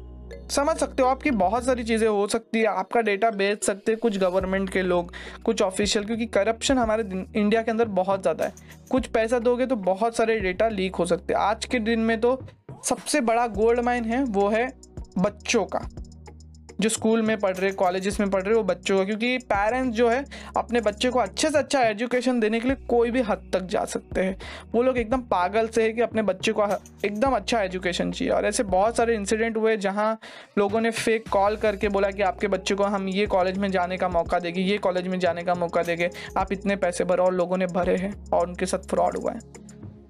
समझ 0.51 0.77
सकते 0.77 1.03
हो, 1.03 1.09
आपकी 1.09 1.31
बहुत 1.33 1.65
सारी 1.65 1.85
चीज़ें 1.85 2.07
हो 2.09 2.27
सकती 2.27 2.59
है, 2.59 2.67
आपका 2.67 3.01
डेटा 3.01 3.31
बेच 3.33 3.65
सकते 3.65 3.93
हैं 3.93 3.99
कुछ 4.01 4.19
गवर्नमेंट 4.19 4.71
के 4.71 4.83
लोग, 4.83 5.13
कुछ 5.45 5.63
ऑफिशियल 5.63 6.05
क्योंकि 6.05 6.27
करप्शन 6.29 6.79
हमारे 6.79 7.03
इंडिया 7.37 7.63
के 7.63 7.71
अंदर 7.71 7.89
बहुत 7.91 8.23
ज़्यादा 8.23 8.45
है। 8.45 8.53
कुछ 8.91 9.07
पैसा 9.09 9.39
दोगे 9.39 9.67
तो 9.67 9.77
बहुत 9.77 10.17
सारे 10.17 10.39
डेटा 10.41 10.69
लीक 10.69 10.97
हो 10.97 11.07
सकते 11.07 11.35
हैं। 11.35 11.41
आज 11.41 11.65
के 11.65 11.79
दिन 11.81 12.01
में 12.01 12.21
तो 12.21 12.39
सबसे 12.85 13.21
बड़ा 13.23 13.47
गोल्ड 13.49 13.81
माइन 13.81 14.05
है, 14.05 14.23
वो 14.25 14.49
है 14.49 14.67
बच्चों 15.19 15.65
का। 15.67 15.89
जो 16.81 16.89
स्कूल 16.89 17.23
में 17.23 17.37
पढ़ 17.37 17.57
रहे, 17.57 17.71
कॉलेजेस 17.73 18.21
में 18.21 18.31
पढ़ 18.31 18.43
रहे, 18.43 18.55
वो 18.55 18.63
बच्चों 18.63 18.99
का, 18.99 19.05
क्योंकि 19.05 19.39
पेरेंट्स 19.39 19.97
जो 19.97 20.09
है, 20.09 20.25
अपने 20.57 20.81
बच्चे 20.81 21.11
को 21.11 21.19
अच्छे 21.19 21.51
से 21.51 21.59
अच्छा 21.59 21.81
एजुकेशन 21.81 22.41
देने 22.41 22.61
के 22.61 22.69
लिए 22.69 22.77
कोई 22.89 23.11
भी 23.11 23.21
हद 23.21 23.51
तक 23.53 23.67
जा 23.67 23.85
सकते 23.85 24.21
हैं। 24.21 24.37
वो 24.75 24.83
लोग 24.83 24.99
एकदम 24.99 25.21
पागल 25.21 25.69
से 25.69 25.83
है 25.83 25.93
कि 25.93 26.01
अपने 26.01 26.23
बच्चे 26.23 26.53
को 26.53 26.67
एकदम 27.05 27.33
अच्छा 27.33 27.63
एजुकेशन 27.63 28.13
चाहिए। 28.13 28.33
और 28.35 28.47
ऐसे 28.47 28.63
बहुत 28.63 28.97
सारे 28.97 29.15
इंसिडेंट 29.15 29.57
हुए 29.57 29.77
जहाँ 29.77 30.19
लोगों 30.59 30.81
ने 30.81 30.91
फेक 30.91 31.29
कॉल 31.29 31.57
करके 31.57 31.89
बोला 31.89 32.11
कि 32.11 32.23
आपके 32.23 32.49
बच्चे 32.49 32.75
को 32.75 32.85
हम 32.85 33.09
ये 33.09 33.27
कॉलेज 33.27 33.59
में 33.59 33.71
जाने 33.71 33.97
का 33.97 34.09
मौका 34.09 34.39
देंगे, 34.39 34.61
ये 34.61 34.79
कॉलेज 34.79 35.07
में 35.07 35.19
जाने 35.19 35.43
का 35.43 35.55
मौका 35.55 35.83
देंगे, 35.83 36.11
आप 36.37 36.53
इतने 36.53 36.77
पैसे 36.77 37.05
भरो, 37.05 37.25
और 37.25 37.35
लोगों 37.35 37.57
ने 37.57 37.67
भरे 37.67 37.97
हैं, 37.97 38.15
और 38.31 38.47
उनके 38.49 38.67
साथ 38.67 38.79
फ्रॉड 38.79 39.17
हुआ 39.17 39.33
है। 39.33 39.66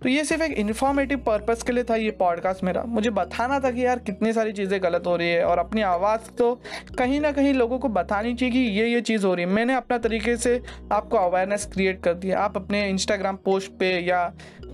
तो 0.07 0.11
ये 0.11 0.25
सिर्फ़ 0.25 0.43
एक 0.43 0.53
इन्फॉर्मेटिव 0.53 1.19
पर्पज़ 1.19 1.65
के 1.65 1.73
लिए 1.73 1.85
था 1.85 1.95
ये 1.97 2.11
पॉडकास्ट 2.11 2.63
मेरा। 2.65 2.83
मुझे 2.87 3.11
बताना 3.11 3.59
था 3.61 3.71
कि 3.71 3.85
यार 3.85 3.99
कितनी 3.99 4.33
सारी 4.33 4.53
चीज़ें 4.53 4.83
गलत 4.83 5.07
हो 5.07 5.15
रही 5.17 5.29
है 5.29 5.45
और 5.45 5.59
अपनी 5.59 5.83
आवाज़ 5.83 6.31
तो 6.39 6.53
कहीं 6.99 7.21
ना 7.21 7.33
कहीं 7.33 7.55
लोगों 7.55 7.79
को 7.79 7.89
बतानी 7.89 8.35
चाहिए 8.35 8.53
कि 8.53 8.59
ये 8.59 8.87
ये 8.89 9.01
चीज़ 9.01 9.27
हो 9.27 9.35
रही 9.35 9.45
है। 9.45 9.51
मैंने 9.51 9.75
अपना 9.75 9.99
तरीके 9.99 10.37
से 10.37 10.61
आपको 10.93 11.17
अवेयरनेस 11.17 11.67
क्रिएट 11.73 12.01
कर 12.03 12.15
दिया। 12.15 12.39
आप 12.39 12.57
अपने 12.57 12.89
इंस्टाग्राम 12.89 13.37
पोस्ट 13.45 13.73
पे 13.73 13.91
या 14.01 14.23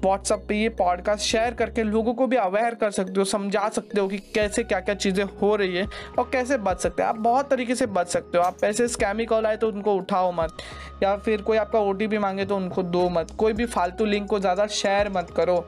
व्हाट्सअप 0.05 0.45
पे 0.49 0.57
ये 0.57 0.69
पॉडकास्ट 0.69 1.23
शेयर 1.23 1.55
करके 1.55 1.83
लोगों 1.83 2.15
को 2.15 2.27
भी 2.27 2.37
अवेयर 2.37 2.75
कर 2.75 2.91
सकते 2.91 3.19
हो, 3.19 3.25
समझा 3.25 3.69
सकते 3.69 4.01
हो 4.01 4.07
कि 4.09 4.19
कैसे 4.35 4.63
क्या 4.65 4.81
क्या 4.81 4.95
चीज़ें 4.95 5.25
हो 5.43 5.55
रही 5.57 5.77
है 5.77 5.87
और 6.19 6.29
कैसे 6.33 6.57
बच 6.59 6.81
सकते 6.81 7.03
हैं। 7.03 7.09
आप 7.09 7.19
बहुत 7.19 7.51
तरीके 7.51 7.75
से 7.75 7.87
बच 7.89 8.09
सकते 8.09 8.39
हो। 8.39 8.45
आप 8.45 8.65
ऐसे 8.65 8.89
स्कैमी 8.89 9.25
कॉल 9.27 9.47
आए 9.47 9.57
तो 9.57 9.69
उनको 9.69 9.95
उठाओ 9.95 10.33
मत 10.33 10.57
या 11.03 11.17
फिर 11.17 11.43
कोई 11.43 11.57
आपका 11.57 11.79
ओटीपी 11.81 12.19
मांगे 12.19 12.45
तो 12.45 12.57
उनको 12.57 12.83
दो 12.85 13.09
मत। 13.09 13.31
कोई 13.39 13.53
भी 13.53 13.67
फालतू 13.67 14.05
लिंक 14.05 14.29
को 14.31 14.39
ज़्यादा 14.39 14.67
शेयर 14.73 15.09
मत 15.11 15.31
करो। 15.37 15.65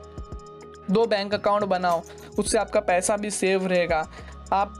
दो 0.91 1.05
बैंक 1.05 1.33
अकाउंट 1.33 1.63
बनाओ, 1.65 2.01
उससे 2.39 2.57
आपका 2.57 2.79
पैसा 2.81 3.17
भी 3.17 3.29
सेव 3.31 3.67
रहेगा। 3.67 4.07
आप 4.53 4.79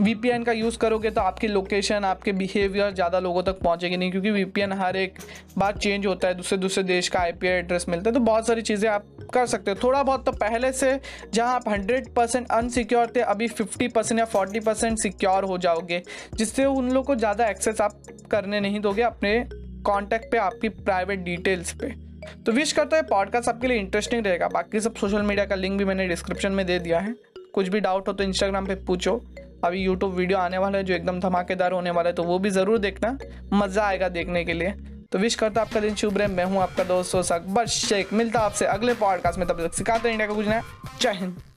वीपीएन 0.00 0.44
का 0.44 0.52
यूज़ 0.52 0.78
करोगे 0.78 1.10
तो 1.10 1.20
आपकी 1.20 1.48
लोकेशन 1.48 2.04
आपके 2.04 2.32
बिहेवियर 2.32 2.92
ज़्यादा 2.92 3.18
लोगों 3.20 3.42
तक 3.42 3.58
पहुँचेगी 3.60 3.96
नहीं, 3.96 4.10
क्योंकि 4.10 4.30
वीपीएन 4.30 4.72
हर 4.72 4.96
एक 4.96 5.18
बार 5.58 5.76
चेंज 5.76 6.06
होता 6.06 6.28
है 6.28 6.34
दूसरे 6.34 6.58
दूसरे 6.58 6.84
देश 6.84 7.08
का 7.08 7.20
आई 7.20 7.32
एड्रेस 7.44 7.86
मिलता 7.88 8.10
है 8.10 8.14
तो 8.14 8.20
बहुत 8.22 8.46
सारी 8.46 8.62
चीज़ें 8.62 8.88
आप 8.90 9.06
कर 9.34 9.46
सकते 9.46 9.70
हो। 9.70 9.76
थोड़ा 9.82 10.02
बहुत 10.02 10.24
तो 10.26 10.32
पहले 10.34 10.72
से 10.72 10.98
जहाँ 11.34 11.54
आप 11.54 11.68
हंड्रेड 11.68 12.08
परसेंट 12.14 12.48
अनसिक्योर 12.50 13.12
थे, 13.16 13.20
अभी 13.22 13.48
फिफ्टी 13.48 13.88
परसेंट 13.88 14.18
या 14.18 14.24
फोर्टी 14.26 14.60
परसेंट 14.60 14.98
सिक्योर 14.98 15.44
हो 15.44 15.58
जाओगे, 15.58 16.02
जिससे 16.34 16.64
उन 16.66 16.90
लोग 16.90 17.06
को 17.06 17.14
ज़्यादा 17.16 17.46
एक्सेस 17.46 17.80
आप 17.80 18.02
करने 18.30 18.60
नहीं 18.60 18.80
दोगे 18.80 19.02
अपने 19.02 19.38
कॉन्टैक्ट 19.84 20.30
पे, 20.32 20.38
आपकी 20.38 20.68
प्राइवेट 20.68 21.18
डिटेल्स 21.20 21.72
पे। 21.72 21.94
तो 22.46 22.52
विश 22.52 22.72
करता 22.72 22.96
है 22.96 23.02
पॉडकास्ट 23.04 23.48
आपके 23.48 23.68
लिए 23.68 23.76
इंटरेस्टिंग 23.78 24.26
रहेगा। 24.26 24.48
बाकी 24.48 24.80
सब 24.80 24.94
सोशल 24.96 25.22
मीडिया 25.22 25.44
का 25.46 25.54
लिंक 25.54 25.78
भी 25.78 25.84
मैंने 25.84 26.08
डिस्क्रिप्शन 26.08 26.52
में 26.52 26.66
दे 26.66 26.78
दिया 26.78 26.98
है। 27.00 27.14
कुछ 27.54 27.68
भी 27.68 27.80
डाउट 27.80 28.08
हो 28.08 28.12
तो 28.12 28.24
इंस्टाग्राम 28.24 28.66
पे 28.66 28.74
पूछो। 28.86 29.20
अभी 29.64 29.82
यूट्यूब 29.82 30.14
वीडियो 30.14 30.38
आने 30.38 30.58
वाला 30.58 30.78
है, 30.78 30.84
जो 30.84 30.94
एकदम 30.94 31.20
धमाकेदार 31.20 31.72
होने 31.72 31.90
वाला 31.90 32.08
है 32.08 32.14
तो 32.14 32.22
वो 32.24 32.38
भी 32.38 32.50
ज़रूर 32.50 32.78
देखना। 32.78 33.18
मज़ा 33.54 33.84
आएगा 33.84 34.08
देखने 34.10 34.44
के 34.44 34.52
लिए। 34.52 34.70
तो 35.12 35.18
विश 35.18 35.34
करता 35.34 35.60
आपका 35.60 35.80
दिन 35.80 35.94
शुभ 35.94 36.18
रहे। 36.18 36.28
मैं 36.28 36.44
हूँ 36.44 36.60
आपका 36.62 36.84
दोस्त 36.84 37.16
बस 37.50 37.70
शेख 37.80 38.12
मिलता 38.12 38.40
आपसे 38.40 38.66
अगले 38.68 38.94
पॉडकास्ट 38.96 39.38
में। 39.38 39.46
तब 39.48 39.66
तक 39.66 39.74
सिखाते 39.74 40.10
इंडिया 40.10 40.28
का 40.28 40.34
कुछ 40.34 40.46
नया। 40.46 40.62
हिंद। 41.12 41.49